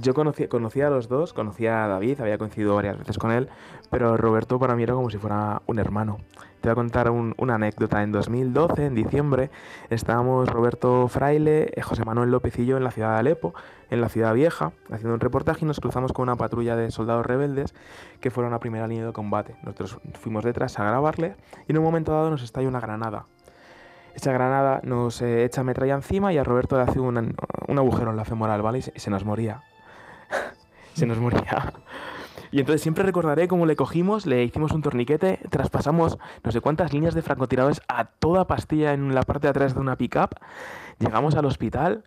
yo 0.00 0.14
conocí, 0.14 0.46
conocía 0.48 0.86
a 0.86 0.90
los 0.90 1.08
dos, 1.08 1.32
conocía 1.32 1.84
a 1.84 1.88
David, 1.88 2.20
había 2.20 2.38
coincidido 2.38 2.74
varias 2.74 2.98
veces 2.98 3.18
con 3.18 3.30
él, 3.32 3.48
pero 3.90 4.16
Roberto 4.16 4.58
para 4.58 4.76
mí 4.76 4.82
era 4.82 4.94
como 4.94 5.10
si 5.10 5.18
fuera 5.18 5.62
un 5.66 5.78
hermano. 5.78 6.18
Te 6.60 6.68
voy 6.68 6.72
a 6.72 6.74
contar 6.74 7.10
un- 7.10 7.34
una 7.38 7.54
anécdota. 7.56 8.02
En 8.02 8.10
2012, 8.12 8.86
en 8.86 8.94
diciembre, 8.94 9.50
estábamos 9.90 10.48
Roberto 10.48 11.06
Fraile, 11.08 11.70
eh, 11.76 11.82
José 11.82 12.04
Manuel 12.04 12.30
López 12.30 12.58
en 12.58 12.82
la 12.82 12.90
ciudad 12.90 13.12
de 13.12 13.18
Alepo, 13.20 13.54
en 13.90 14.00
la 14.00 14.08
ciudad 14.08 14.34
vieja, 14.34 14.72
haciendo 14.90 15.14
un 15.14 15.20
reportaje 15.20 15.60
y 15.64 15.68
nos 15.68 15.78
cruzamos 15.80 16.12
con 16.12 16.24
una 16.24 16.36
patrulla 16.36 16.74
de 16.74 16.90
soldados 16.90 17.24
rebeldes 17.24 17.74
que 18.20 18.30
fueron 18.30 18.52
a 18.54 18.58
primera 18.58 18.88
línea 18.88 19.06
de 19.06 19.12
combate. 19.12 19.54
Nosotros 19.62 19.98
fuimos 20.20 20.42
detrás 20.44 20.78
a 20.78 20.84
grabarle 20.84 21.36
y 21.68 21.72
en 21.72 21.78
un 21.78 21.84
momento 21.84 22.12
dado 22.12 22.30
nos 22.30 22.42
estalla 22.42 22.66
una 22.68 22.80
granada. 22.80 23.26
Esa 24.14 24.32
granada 24.32 24.80
nos 24.82 25.20
eh, 25.22 25.44
echa 25.44 25.62
metralla 25.62 25.94
encima 25.94 26.32
y 26.32 26.38
a 26.38 26.42
Roberto 26.44 26.76
le 26.76 26.82
hace 26.82 26.98
un, 26.98 27.34
un 27.68 27.78
agujero 27.78 28.10
en 28.10 28.16
la 28.16 28.24
femoral, 28.24 28.62
¿vale? 28.62 28.78
Y 28.78 28.82
se 28.98 29.10
nos 29.10 29.24
moría. 29.24 29.60
se 30.94 31.06
nos 31.06 31.18
moría. 31.18 31.72
Y 32.50 32.60
entonces 32.60 32.80
siempre 32.80 33.04
recordaré 33.04 33.48
cómo 33.48 33.66
le 33.66 33.76
cogimos, 33.76 34.24
le 34.26 34.44
hicimos 34.44 34.72
un 34.72 34.82
torniquete, 34.82 35.40
traspasamos 35.50 36.18
no 36.42 36.52
sé 36.52 36.60
cuántas 36.60 36.92
líneas 36.92 37.14
de 37.14 37.22
francotiradores 37.22 37.82
a 37.88 38.04
toda 38.04 38.46
pastilla 38.46 38.92
en 38.92 39.14
la 39.14 39.22
parte 39.22 39.46
de 39.46 39.50
atrás 39.50 39.74
de 39.74 39.80
una 39.80 39.96
pickup. 39.96 40.36
Llegamos 40.98 41.34
al 41.34 41.44
hospital 41.44 42.04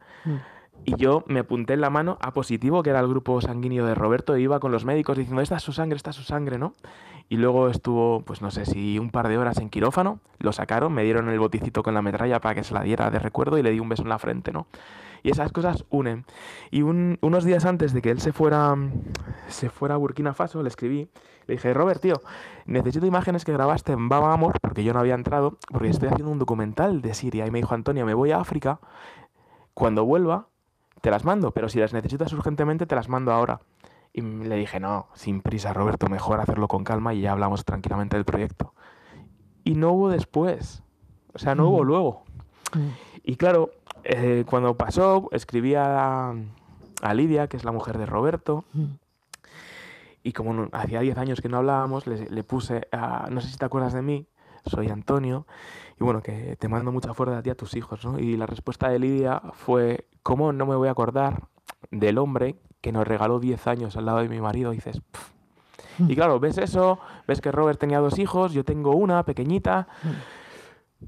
y 0.85 0.95
yo 0.95 1.23
me 1.27 1.39
apunté 1.41 1.73
en 1.73 1.81
la 1.81 1.89
mano 1.89 2.17
a 2.21 2.33
positivo, 2.33 2.81
que 2.83 2.89
era 2.89 2.99
el 2.99 3.07
grupo 3.07 3.41
sanguíneo 3.41 3.85
de 3.85 3.95
Roberto, 3.95 4.35
e 4.35 4.41
iba 4.41 4.59
con 4.59 4.71
los 4.71 4.85
médicos 4.85 5.17
diciendo, 5.17 5.41
esta 5.41 5.57
es 5.57 5.63
su 5.63 5.71
sangre, 5.73 5.97
esta 5.97 6.09
es 6.09 6.15
su 6.15 6.23
sangre, 6.23 6.57
¿no? 6.57 6.73
Y 7.27 7.37
luego 7.37 7.69
estuvo, 7.69 8.21
pues 8.21 8.41
no 8.41 8.49
sé 8.49 8.65
si 8.65 8.97
un 8.97 9.11
par 9.11 9.27
de 9.27 9.37
horas 9.37 9.59
en 9.59 9.69
quirófano, 9.69 10.19
lo 10.39 10.51
sacaron, 10.51 10.93
me 10.93 11.03
dieron 11.03 11.29
el 11.29 11.39
boticito 11.39 11.83
con 11.83 11.93
la 11.93 12.01
metralla 12.01 12.41
para 12.41 12.55
que 12.55 12.63
se 12.63 12.73
la 12.73 12.81
diera 12.81 13.11
de 13.11 13.19
recuerdo 13.19 13.57
y 13.57 13.61
le 13.63 13.69
di 13.71 13.79
un 13.79 13.89
beso 13.89 14.01
en 14.03 14.09
la 14.09 14.17
frente, 14.17 14.51
¿no? 14.51 14.65
Y 15.21 15.29
esas 15.29 15.51
cosas 15.51 15.85
unen. 15.89 16.25
Y 16.71 16.81
un- 16.81 17.19
unos 17.21 17.43
días 17.43 17.65
antes 17.65 17.93
de 17.93 18.01
que 18.01 18.09
él 18.09 18.19
se 18.21 18.31
fuera, 18.31 18.75
se 19.47 19.69
fuera 19.69 19.95
a 19.95 19.97
Burkina 19.97 20.33
Faso, 20.33 20.63
le 20.63 20.69
escribí, 20.69 21.09
le 21.45 21.55
dije, 21.55 21.73
Robert, 21.73 22.01
tío, 22.01 22.21
necesito 22.65 23.05
imágenes 23.05 23.43
que 23.45 23.51
grabaste 23.51 23.91
en 23.91 24.07
Baba 24.09 24.33
Amor, 24.33 24.59
porque 24.61 24.83
yo 24.83 24.93
no 24.93 24.99
había 24.99 25.15
entrado, 25.15 25.57
porque 25.69 25.89
estoy 25.89 26.07
haciendo 26.07 26.31
un 26.31 26.39
documental 26.39 27.01
de 27.01 27.13
Siria. 27.13 27.45
Y 27.45 27.51
me 27.51 27.59
dijo, 27.59 27.75
Antonio, 27.75 28.05
me 28.05 28.13
voy 28.13 28.31
a 28.31 28.39
África, 28.39 28.79
cuando 29.73 30.05
vuelva, 30.05 30.47
te 31.01 31.11
las 31.11 31.23
mando, 31.25 31.51
pero 31.51 31.69
si 31.69 31.79
las 31.79 31.93
necesitas 31.93 32.31
urgentemente, 32.33 32.85
te 32.85 32.95
las 32.95 33.09
mando 33.09 33.31
ahora. 33.31 33.59
Y 34.13 34.21
le 34.21 34.55
dije, 34.55 34.79
no, 34.79 35.07
sin 35.13 35.41
prisa, 35.41 35.71
Roberto, 35.73 36.07
mejor 36.09 36.39
hacerlo 36.39 36.67
con 36.67 36.83
calma 36.83 37.13
y 37.13 37.21
ya 37.21 37.31
hablamos 37.31 37.63
tranquilamente 37.65 38.17
del 38.17 38.25
proyecto. 38.25 38.73
Y 39.63 39.75
no 39.75 39.91
hubo 39.91 40.09
después, 40.09 40.83
o 41.33 41.39
sea, 41.39 41.53
no 41.55 41.69
hubo 41.69 41.83
Mm. 41.83 41.87
luego. 41.87 42.23
Y 43.23 43.35
claro, 43.35 43.69
eh, 44.03 44.45
cuando 44.49 44.75
pasó, 44.75 45.29
escribí 45.31 45.75
a, 45.75 46.31
a 47.01 47.13
Lidia, 47.13 47.47
que 47.47 47.57
es 47.57 47.63
la 47.63 47.71
mujer 47.71 47.97
de 47.97 48.05
Roberto, 48.05 48.63
y 50.23 50.33
como 50.33 50.53
no- 50.53 50.69
hacía 50.71 50.99
10 51.01 51.17
años 51.17 51.41
que 51.41 51.49
no 51.49 51.57
hablábamos, 51.57 52.07
le, 52.07 52.29
le 52.29 52.43
puse, 52.43 52.87
a- 52.91 53.27
no 53.31 53.41
sé 53.41 53.49
si 53.49 53.57
te 53.57 53.65
acuerdas 53.65 53.93
de 53.93 54.01
mí, 54.01 54.27
soy 54.65 54.89
Antonio, 54.89 55.45
y 55.99 56.03
bueno, 56.03 56.21
que 56.21 56.55
te 56.57 56.67
mando 56.67 56.91
mucha 56.91 57.13
fuerza 57.13 57.37
a 57.37 57.41
ti 57.43 57.49
a 57.49 57.55
tus 57.55 57.75
hijos, 57.75 58.03
¿no? 58.05 58.19
Y 58.19 58.37
la 58.37 58.45
respuesta 58.45 58.89
de 58.89 58.99
Lidia 58.99 59.41
fue, 59.53 60.07
¿cómo 60.23 60.53
no 60.53 60.65
me 60.65 60.75
voy 60.75 60.87
a 60.87 60.91
acordar 60.91 61.43
del 61.91 62.17
hombre 62.17 62.55
que 62.81 62.91
nos 62.91 63.07
regaló 63.07 63.39
10 63.39 63.67
años 63.67 63.97
al 63.97 64.05
lado 64.05 64.19
de 64.19 64.29
mi 64.29 64.39
marido? 64.39 64.71
Y 64.73 64.77
dices, 64.77 65.01
"Pf". 65.11 65.31
y 66.11 66.15
claro, 66.15 66.39
ves 66.39 66.57
eso, 66.57 66.99
ves 67.27 67.41
que 67.41 67.51
Robert 67.51 67.79
tenía 67.79 67.99
dos 67.99 68.19
hijos, 68.19 68.53
yo 68.53 68.63
tengo 68.63 68.95
una 68.95 69.23
pequeñita, 69.23 69.87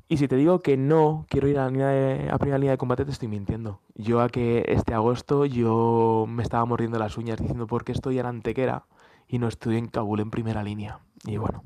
Y 0.08 0.18
si 0.18 0.28
te 0.28 0.36
digo 0.38 0.60
que 0.60 0.78
no 0.78 1.26
quiero 1.30 1.48
ir 1.48 1.60
a, 1.60 1.64
la 1.66 1.70
línea 1.70 1.88
de- 1.90 2.38
primera 2.40 2.58
línea 2.58 2.72
de 2.72 2.78
combate, 2.78 3.04
te 3.06 3.12
estoy 3.12 3.28
mintiendo. 3.28 3.82
Yo 3.96 4.22
a 4.22 4.30
que 4.30 4.64
este 4.70 4.94
agosto 4.94 5.46
yo 5.46 6.26
me 6.30 6.44
estaba 6.44 6.64
mordiendo 6.66 6.98
las 6.98 7.18
uñas 7.18 7.40
diciendo 7.40 7.68
por 7.68 7.84
qué 7.84 7.92
estoy 7.92 8.18
en 8.20 8.26
Antequera 8.26 8.86
y 9.28 9.40
no 9.40 9.48
estoy 9.48 9.78
en 9.78 9.88
Kabul 9.88 10.22
en 10.22 10.32
primera 10.32 10.64
línea. 10.64 11.00
Y 11.26 11.38
bueno, 11.38 11.64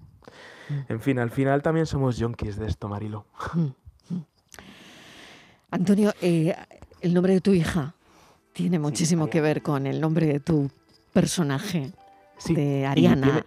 en 0.90 1.00
fin, 1.00 1.20
al 1.20 1.30
final 1.32 1.62
también 1.62 1.86
somos 1.86 2.18
yonkis 2.18 2.58
de 2.58 2.68
esto, 2.68 2.88
Marilo. 2.90 3.26
Antonio, 5.72 6.14
eh, 6.22 6.56
el 7.02 7.14
nombre 7.14 7.34
de 7.34 7.42
tu 7.42 7.54
hija 7.54 7.94
tiene 8.54 8.80
muchísimo 8.80 9.30
que 9.30 9.42
ver 9.42 9.62
con 9.62 9.88
el 9.88 10.00
nombre 10.00 10.28
de 10.28 10.40
tu 10.40 10.70
personaje, 11.14 11.92
Sí, 12.38 12.54
de 12.56 12.82
y 12.82 12.86
Ariana. 12.86 13.22
tiene- 13.22 13.44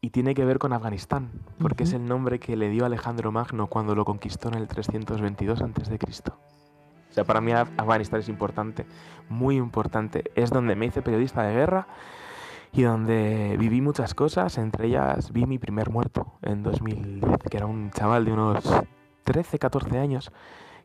Y 0.00 0.10
tiene 0.10 0.34
que 0.34 0.44
ver 0.44 0.58
con 0.58 0.74
Afganistán, 0.74 1.30
porque 1.58 1.84
es 1.84 1.94
el 1.94 2.04
nombre 2.04 2.38
que 2.38 2.56
le 2.56 2.68
dio 2.68 2.84
Alejandro 2.84 3.32
Magno 3.32 3.68
cuando 3.68 3.94
lo 3.94 4.04
conquistó 4.04 4.48
en 4.48 4.54
el 4.56 4.68
322 4.68 5.62
a.C. 5.62 5.98
O 7.10 7.14
sea, 7.14 7.24
para 7.24 7.40
mí 7.40 7.52
Af- 7.52 7.70
Afganistán 7.78 8.20
es 8.20 8.28
importante, 8.28 8.84
muy 9.30 9.56
importante. 9.56 10.30
Es 10.34 10.50
donde 10.50 10.76
me 10.76 10.84
hice 10.86 11.00
periodista 11.00 11.42
de 11.44 11.54
guerra 11.54 11.86
y 12.74 12.82
donde 12.82 13.56
viví 13.58 13.80
muchas 13.80 14.14
cosas, 14.14 14.58
entre 14.58 14.88
ellas 14.88 15.32
vi 15.32 15.46
mi 15.46 15.58
primer 15.58 15.90
muerto 15.90 16.34
en 16.42 16.62
2010, 16.62 17.38
que 17.50 17.56
era 17.56 17.66
un 17.66 17.90
chaval 17.90 18.24
de 18.24 18.32
unos 18.32 18.64
13, 19.24 19.58
14 19.58 19.98
años 19.98 20.32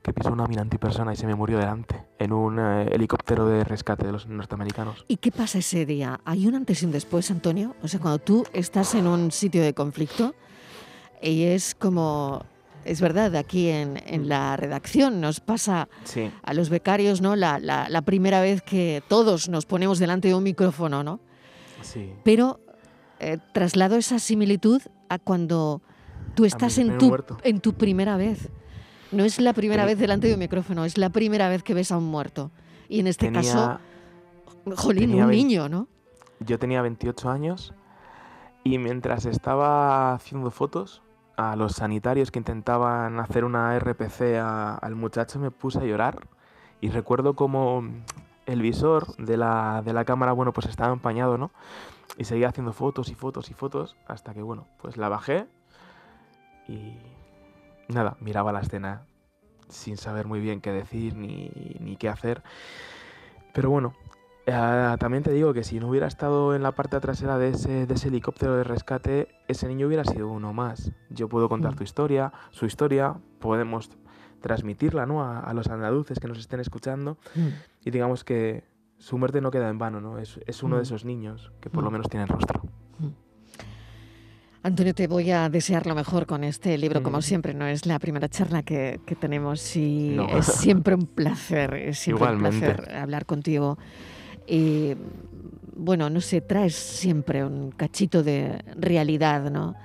que 0.02 0.13
pisó 0.13 0.32
una 0.32 0.45
mina 0.47 0.62
antipersona 0.62 1.12
y 1.12 1.17
se 1.17 1.28
me 1.28 1.36
murió 1.36 1.58
delante 1.58 2.06
en 2.19 2.32
un 2.32 2.58
eh, 2.58 2.84
helicóptero 2.93 3.45
de 3.47 3.63
rescate 3.65 4.06
de 4.06 4.13
los 4.13 4.28
norteamericanos. 4.28 5.04
¿Y 5.10 5.17
qué 5.17 5.30
pasa 5.32 5.58
ese 5.58 5.86
día? 5.86 6.21
¿Hay 6.23 6.47
un 6.47 6.56
antes 6.56 6.82
y 6.82 6.86
un 6.86 6.91
después, 6.93 7.30
Antonio? 7.32 7.75
O 7.84 7.88
sea, 7.89 7.99
cuando 7.99 8.19
tú 8.19 8.45
estás 8.54 8.95
en 8.95 9.08
un 9.08 9.32
sitio 9.32 9.62
de 9.62 9.73
conflicto 9.73 10.36
y 11.21 11.43
es 11.43 11.75
como, 11.75 12.45
es 12.86 13.02
verdad, 13.02 13.36
aquí 13.36 13.67
en, 13.67 14.02
en 14.06 14.30
la 14.30 14.56
redacción 14.56 15.19
nos 15.19 15.41
pasa 15.41 15.89
Sí, 16.06 16.32
a 16.43 16.54
los 16.54 16.69
becarios, 16.69 17.19
¿no? 17.19 17.36
La, 17.36 17.60
la- 17.60 17.89
la 17.89 18.02
primera 18.04 18.39
vez 18.39 18.62
que 18.62 19.04
todos 19.10 19.49
nos 19.49 19.65
ponemos 19.65 19.99
delante 19.99 20.30
de 20.30 20.36
un 20.36 20.43
micrófono, 20.43 21.04
¿no? 21.04 21.19
Sí. 21.81 22.13
Pero 22.23 22.59
eh, 23.19 23.37
traslado 23.53 23.95
esa 23.97 24.19
similitud 24.19 24.81
a 25.09 25.19
cuando 25.19 25.81
tú 26.35 26.45
estás 26.45 26.77
en 26.77 26.97
tu, 26.97 27.15
en 27.43 27.59
tu 27.59 27.73
primera 27.73 28.17
vez. 28.17 28.49
No 29.11 29.23
es 29.25 29.39
la 29.39 29.53
primera 29.53 29.85
vez 29.85 29.97
delante 29.97 30.27
de 30.27 30.33
un 30.35 30.39
micrófono, 30.39 30.85
es 30.85 30.97
la 30.97 31.09
primera 31.09 31.49
vez 31.49 31.63
que 31.63 31.73
ves 31.73 31.91
a 31.91 31.97
un 31.97 32.05
muerto. 32.05 32.51
Y 32.87 32.99
en 32.99 33.07
este 33.07 33.25
Tenía- 33.25 33.41
caso, 33.41 33.79
jolín, 34.75 35.15
un 35.21 35.31
niño, 35.31 35.67
¿no? 35.67 35.87
Yo 36.39 36.59
tenía 36.59 36.81
28 36.81 37.29
años 37.29 37.73
y 38.63 38.77
mientras 38.77 39.25
estaba 39.25 40.13
haciendo 40.13 40.51
fotos 40.51 41.01
a 41.37 41.55
los 41.55 41.73
sanitarios 41.73 42.31
que 42.31 42.39
intentaban 42.39 43.19
hacer 43.19 43.43
una 43.45 43.75
RPC 43.79 44.37
a- 44.37 44.75
al 44.75 44.95
muchacho 44.95 45.39
me 45.39 45.51
puse 45.51 45.79
a 45.79 45.83
llorar 45.85 46.27
y 46.81 46.89
recuerdo 46.89 47.33
como 47.33 47.83
el 48.51 48.62
visor 48.62 49.15
de 49.17 49.38
la, 49.38 49.81
de 49.85 49.93
la 49.93 50.05
cámara, 50.05 50.31
bueno, 50.33 50.51
pues 50.53 50.67
estaba 50.67 50.91
empañado, 50.93 51.38
¿no? 51.38 51.51
Y 52.17 52.25
seguía 52.25 52.49
haciendo 52.49 52.73
fotos 52.73 53.09
y 53.09 53.15
fotos 53.15 53.49
y 53.49 53.53
fotos 53.53 53.95
hasta 54.07 54.33
que, 54.33 54.41
bueno, 54.41 54.67
pues 54.81 54.97
la 54.97 55.09
bajé 55.09 55.47
y 56.67 56.97
nada, 57.88 58.17
miraba 58.19 58.51
la 58.51 58.62
escena 58.62 59.03
sin 59.69 59.97
saber 59.97 60.25
muy 60.27 60.39
bien 60.39 60.62
qué 60.62 60.71
decir 60.71 61.15
ni, 61.15 61.51
ni 61.79 61.95
qué 61.95 62.09
hacer. 62.09 62.41
Pero 63.53 63.69
bueno, 63.69 63.93
eh, 64.45 64.95
también 64.99 65.23
te 65.23 65.31
digo 65.31 65.53
que 65.53 65.63
si 65.63 65.79
no 65.79 65.88
hubiera 65.89 66.07
estado 66.07 66.55
en 66.55 66.63
la 66.63 66.71
parte 66.71 66.99
trasera 66.99 67.38
de 67.38 67.49
ese, 67.49 67.85
de 67.85 67.93
ese 67.93 68.07
helicóptero 68.09 68.55
de 68.55 68.63
rescate, 68.63 69.27
ese 69.47 69.67
niño 69.67 69.88
hubiera 69.88 70.03
sido 70.03 70.27
uno 70.27 70.53
más. 70.53 70.91
Yo 71.09 71.29
puedo 71.29 71.49
contar 71.49 71.73
Mm. 71.73 71.77
tu 71.77 71.83
historia, 71.83 72.33
su 72.51 72.65
historia, 72.65 73.15
podemos 73.39 73.89
transmitirla 74.41 75.05
¿no? 75.05 75.21
a, 75.23 75.39
a 75.41 75.53
los 75.53 75.67
andaluces 75.67 76.19
que 76.19 76.27
nos 76.27 76.39
estén 76.39 76.62
escuchando 76.62 77.17
y 77.89 77.91
digamos 77.91 78.23
que 78.23 78.63
su 78.99 79.17
muerte 79.17 79.41
no 79.41 79.49
queda 79.52 79.69
en 79.69 79.78
vano, 79.80 79.99
¿no? 79.99 80.19
Es, 80.19 80.39
es 80.45 80.62
uno 80.63 80.75
Mm. 80.75 80.78
de 80.80 80.84
esos 80.84 81.04
niños 81.06 81.52
que 81.60 81.69
por 81.69 81.84
lo 81.84 81.89
Mm. 81.89 81.93
menos 81.93 82.08
tiene 82.10 82.25
rostro. 82.28 82.62
Antonio, 84.62 84.93
te 84.93 85.08
voy 85.08 85.32
a 85.32 85.47
desear 85.49 85.88
lo 85.88 85.95
mejor 85.95 86.25
con 86.25 86.43
este 86.43 86.78
libro, 86.78 87.02
como 87.02 87.19
Mm. 87.19 87.21
siempre, 87.21 87.54
no 87.54 87.65
es 87.65 87.86
la 87.86 87.97
primera 87.97 88.28
charla 88.28 88.62
que, 88.62 88.99
que 89.06 89.15
tenemos 89.15 89.75
y 89.78 90.10
No. 90.12 90.28
es 90.28 90.45
siempre 90.84 90.95
un 90.95 91.08
placer, 91.08 91.73
es 91.75 91.97
siempre 91.99 92.25
Igualmente. 92.28 92.67
un 92.67 92.75
placer 92.75 92.95
hablar 92.95 93.25
contigo. 93.25 93.78
Y 94.45 94.95
bueno, 95.75 96.10
no 96.10 96.19
sé, 96.21 96.41
traes 96.41 96.75
siempre 96.75 97.43
un 97.45 97.71
cachito 97.71 98.21
de 98.21 98.62
realidad, 98.75 99.49
¿no? 99.49 99.75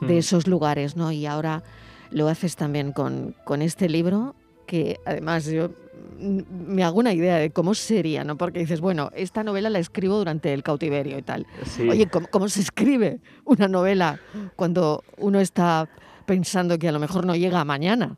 De 0.00 0.14
Mm. 0.14 0.18
esos 0.18 0.46
lugares, 0.48 0.96
¿no? 0.96 1.12
Y 1.12 1.26
ahora 1.26 1.62
lo 2.10 2.28
haces 2.28 2.56
también 2.56 2.92
con, 2.92 3.34
con 3.44 3.60
este 3.60 3.88
libro, 3.90 4.34
que 4.66 4.96
además 5.04 5.44
yo 5.46 5.68
mm, 5.68 5.72
me 6.18 6.84
hago 6.84 6.98
una 6.98 7.12
idea 7.12 7.36
de 7.36 7.50
cómo 7.50 7.74
sería, 7.74 8.24
¿no? 8.24 8.36
Porque 8.36 8.58
dices, 8.60 8.80
bueno, 8.80 9.10
esta 9.14 9.42
novela 9.42 9.68
la 9.70 9.78
escribo 9.78 10.16
durante 10.16 10.52
el 10.54 10.62
cautiverio 10.62 11.18
y 11.18 11.22
tal. 11.22 11.46
Sí. 11.64 11.88
Oye, 11.88 12.06
¿cómo, 12.08 12.28
cómo 12.28 12.48
se 12.48 12.60
escribe 12.60 13.20
una 13.44 13.68
novela 13.68 14.18
cuando 14.56 15.02
uno 15.18 15.40
está 15.40 15.88
pensando 16.26 16.78
que 16.78 16.88
a 16.88 16.92
lo 16.92 16.98
mejor 17.00 17.26
no 17.26 17.34
llega 17.36 17.64
mañana? 17.64 18.16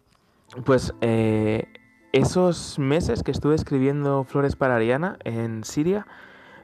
Pues 0.65 0.93
eh, 1.01 1.65
esos 2.13 2.79
meses 2.79 3.23
que 3.23 3.31
estuve 3.33 3.55
escribiendo 3.57 4.25
Flores 4.25 4.57
para 4.57 4.77
Ariana 4.77 5.19
en 5.25 5.65
Siria 5.65 6.07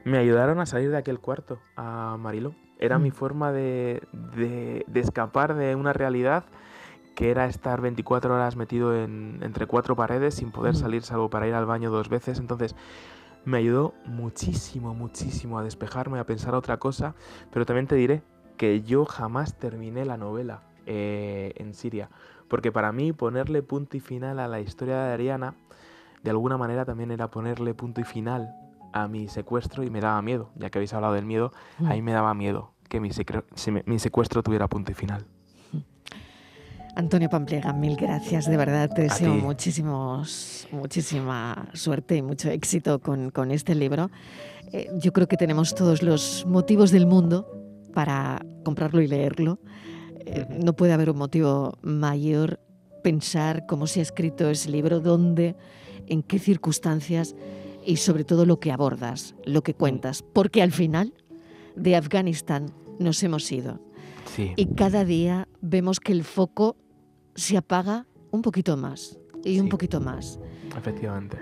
me 0.05 0.17
ayudaron 0.17 0.59
a 0.59 0.65
salir 0.65 0.91
de 0.91 0.97
aquel 0.97 1.19
cuarto, 1.19 1.59
a 1.75 2.15
Mariló. 2.19 2.55
Era 2.79 2.99
mi 2.99 3.09
Mm. 3.09 3.13
forma 3.13 3.51
de, 3.51 4.01
de- 4.35 4.83
de 4.87 4.99
escapar 4.99 5.55
de 5.55 5.75
una 5.75 5.93
realidad 5.93 6.45
que 7.15 7.29
era 7.31 7.45
estar 7.45 7.79
24 7.81 8.33
horas 8.35 8.55
metido 8.55 8.95
en- 8.95 9.39
entre 9.43 9.67
cuatro 9.67 9.95
paredes 9.95 10.35
sin 10.35 10.51
poder 10.51 10.73
Mm. 10.73 10.77
salir 10.77 11.03
salvo 11.03 11.29
para 11.29 11.47
ir 11.47 11.53
al 11.53 11.65
baño 11.65 11.91
dos 11.91 12.09
veces. 12.09 12.39
Entonces 12.39 12.75
me 13.45 13.57
ayudó 13.57 13.93
muchísimo, 14.05 14.93
muchísimo 14.93 15.59
a 15.59 15.63
despejarme, 15.63 16.19
a 16.19 16.25
pensar 16.25 16.55
otra 16.55 16.77
cosa. 16.77 17.13
Pero 17.51 17.65
también 17.65 17.87
te 17.87 17.95
diré 17.95 18.23
que 18.57 18.81
yo 18.81 19.05
jamás 19.05 19.55
terminé 19.57 20.05
la 20.05 20.17
novela 20.17 20.61
eh, 20.85 21.53
en 21.57 21.73
Siria. 21.73 22.09
Porque 22.47 22.71
para 22.71 22.91
mí 22.91 23.13
ponerle 23.13 23.61
punto 23.63 23.95
y 23.97 23.99
final 23.99 24.39
a 24.39 24.47
la 24.47 24.59
historia 24.59 24.97
de 25.03 25.13
Ariana, 25.13 25.55
de 26.23 26.29
alguna 26.29 26.57
manera 26.57 26.83
también 26.85 27.11
era 27.11 27.29
ponerle 27.29 27.73
punto 27.73 28.01
y 28.01 28.03
final 28.03 28.53
a 28.91 29.07
mi 29.07 29.27
secuestro 29.27 29.83
y 29.83 29.89
me 29.89 30.01
daba 30.01 30.21
miedo, 30.21 30.49
ya 30.55 30.69
que 30.69 30.77
habéis 30.77 30.93
hablado 30.93 31.13
del 31.13 31.25
miedo, 31.25 31.51
Mm. 31.79 31.87
ahí 31.87 32.01
me 32.01 32.11
daba 32.13 32.33
miedo 32.33 32.71
que 32.89 32.99
mi, 32.99 33.09
mi 33.85 33.99
secuestro 33.99 34.43
tuviera 34.43 34.67
punto 34.67 34.91
y 34.91 34.93
final. 34.95 35.25
Antonio 36.95 37.27
Pampliega, 37.27 37.73
mil 37.73 37.95
gracias, 37.95 38.45
de 38.45 38.55
verdad 38.55 38.89
te 38.93 39.03
deseo 39.03 39.33
muchísimos, 39.33 40.67
muchísima 40.71 41.67
suerte 41.73 42.17
y 42.17 42.21
mucho 42.21 42.51
éxito 42.51 42.99
con, 42.99 43.31
con 43.31 43.51
este 43.51 43.73
libro. 43.73 44.11
Eh, 44.71 44.89
yo 44.99 45.11
creo 45.11 45.27
que 45.27 45.35
tenemos 45.35 45.73
todos 45.73 46.03
los 46.03 46.45
motivos 46.45 46.91
del 46.91 47.07
mundo 47.07 47.47
para 47.95 48.45
comprarlo 48.63 49.01
y 49.01 49.07
leerlo. 49.07 49.59
Eh, 50.25 50.45
no 50.63 50.73
puede 50.73 50.93
haber 50.93 51.09
un 51.09 51.17
motivo 51.17 51.79
mayor 51.81 52.59
pensar 53.03 53.65
cómo 53.65 53.87
se 53.87 53.99
ha 53.99 54.03
escrito 54.03 54.49
ese 54.49 54.69
libro, 54.69 54.99
dónde, 54.99 55.55
en 56.07 56.21
qué 56.21 56.37
circunstancias 56.37 57.35
y 57.83 57.97
sobre 57.97 58.23
todo 58.23 58.45
lo 58.45 58.59
que 58.59 58.71
abordas, 58.71 59.35
lo 59.45 59.63
que 59.63 59.73
cuentas, 59.73 60.21
porque 60.21 60.61
al 60.61 60.71
final 60.71 61.13
de 61.75 61.95
Afganistán 61.95 62.71
nos 62.99 63.23
hemos 63.23 63.51
ido 63.51 63.79
Sí, 64.25 64.53
y 64.55 64.67
cada 64.67 65.03
día 65.03 65.47
vemos 65.61 65.99
que 65.99 66.13
el 66.13 66.23
foco 66.23 66.77
se 67.35 67.57
apaga 67.57 68.05
un 68.31 68.41
poquito 68.41 68.77
más 68.77 69.17
y 69.43 69.59
un 69.59 69.69
poquito 69.69 69.99
más. 69.99 70.39
efectivamente. 70.77 71.37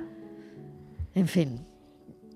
En 1.13 1.27
fin, 1.27 1.65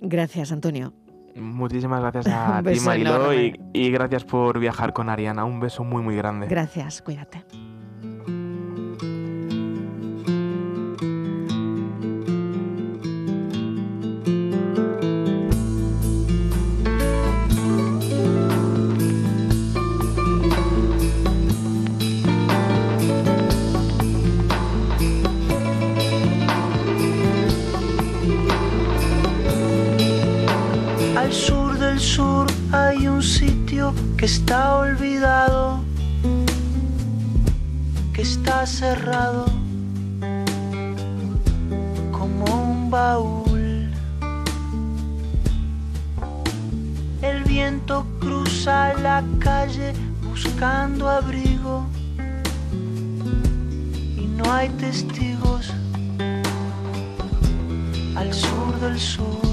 gracias 0.02 0.52
Antonio. 0.52 0.94
Muchísimas 1.36 2.02
gracias 2.02 2.28
a 2.30 2.64
ti, 2.64 2.80
Mariló, 2.80 3.34
y, 3.34 3.60
y 3.74 3.92
gracias 3.92 4.24
por 4.24 4.60
viajar 4.60 4.94
con 4.94 5.10
Ariana. 5.10 5.44
Un 5.46 5.60
beso 5.60 5.84
muy, 5.84 6.02
muy 6.02 6.16
grande. 6.16 6.48
Gracias, 6.48 7.02
cuídate. 7.02 7.44
Como 42.12 42.46
un 42.46 42.90
baúl. 42.90 43.88
El 47.22 47.44
viento 47.44 48.06
cruza 48.20 48.94
la 48.96 49.24
calle 49.40 49.94
buscando 50.24 51.08
abrigo 51.08 51.86
y 54.18 54.26
no 54.38 54.52
hay 54.52 54.70
testigos 54.70 55.72
al 58.16 58.34
sur 58.34 58.80
del 58.80 59.00
sur. 59.00 59.46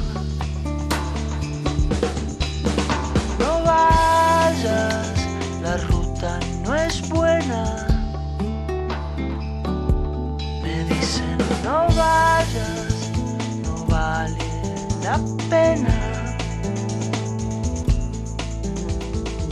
La 15.12 15.18
pena. 15.51 15.94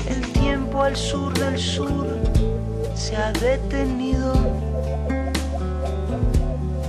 El 0.09 0.21
tiempo 0.33 0.83
al 0.83 0.97
sur 0.97 1.33
del 1.39 1.59
sur 1.59 2.07
se 2.95 3.17
ha 3.17 3.33
detenido, 3.33 4.33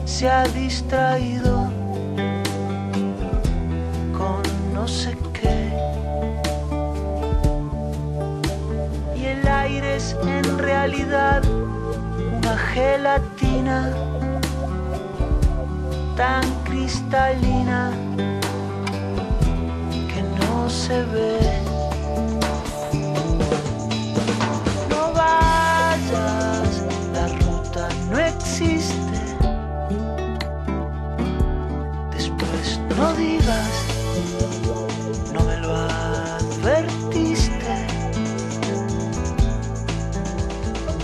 se 0.05 0.29
ha 0.29 0.43
distraído 0.63 1.53
con 4.17 4.41
no 4.73 4.87
sé 4.87 5.17
qué. 5.37 5.59
Y 9.19 9.25
el 9.25 9.47
aire 9.47 9.95
es 9.97 10.15
en 10.23 10.57
realidad 10.57 11.41
una 12.37 12.55
gelatina 12.73 13.79
tan 16.15 16.43
cristalina 16.63 17.91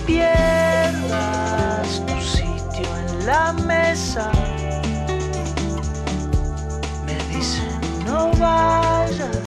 Pierdas 0.06 1.90
tu 2.06 2.22
sitio 2.22 2.88
en 2.98 3.26
la 3.26 3.54
mesa 3.54 4.32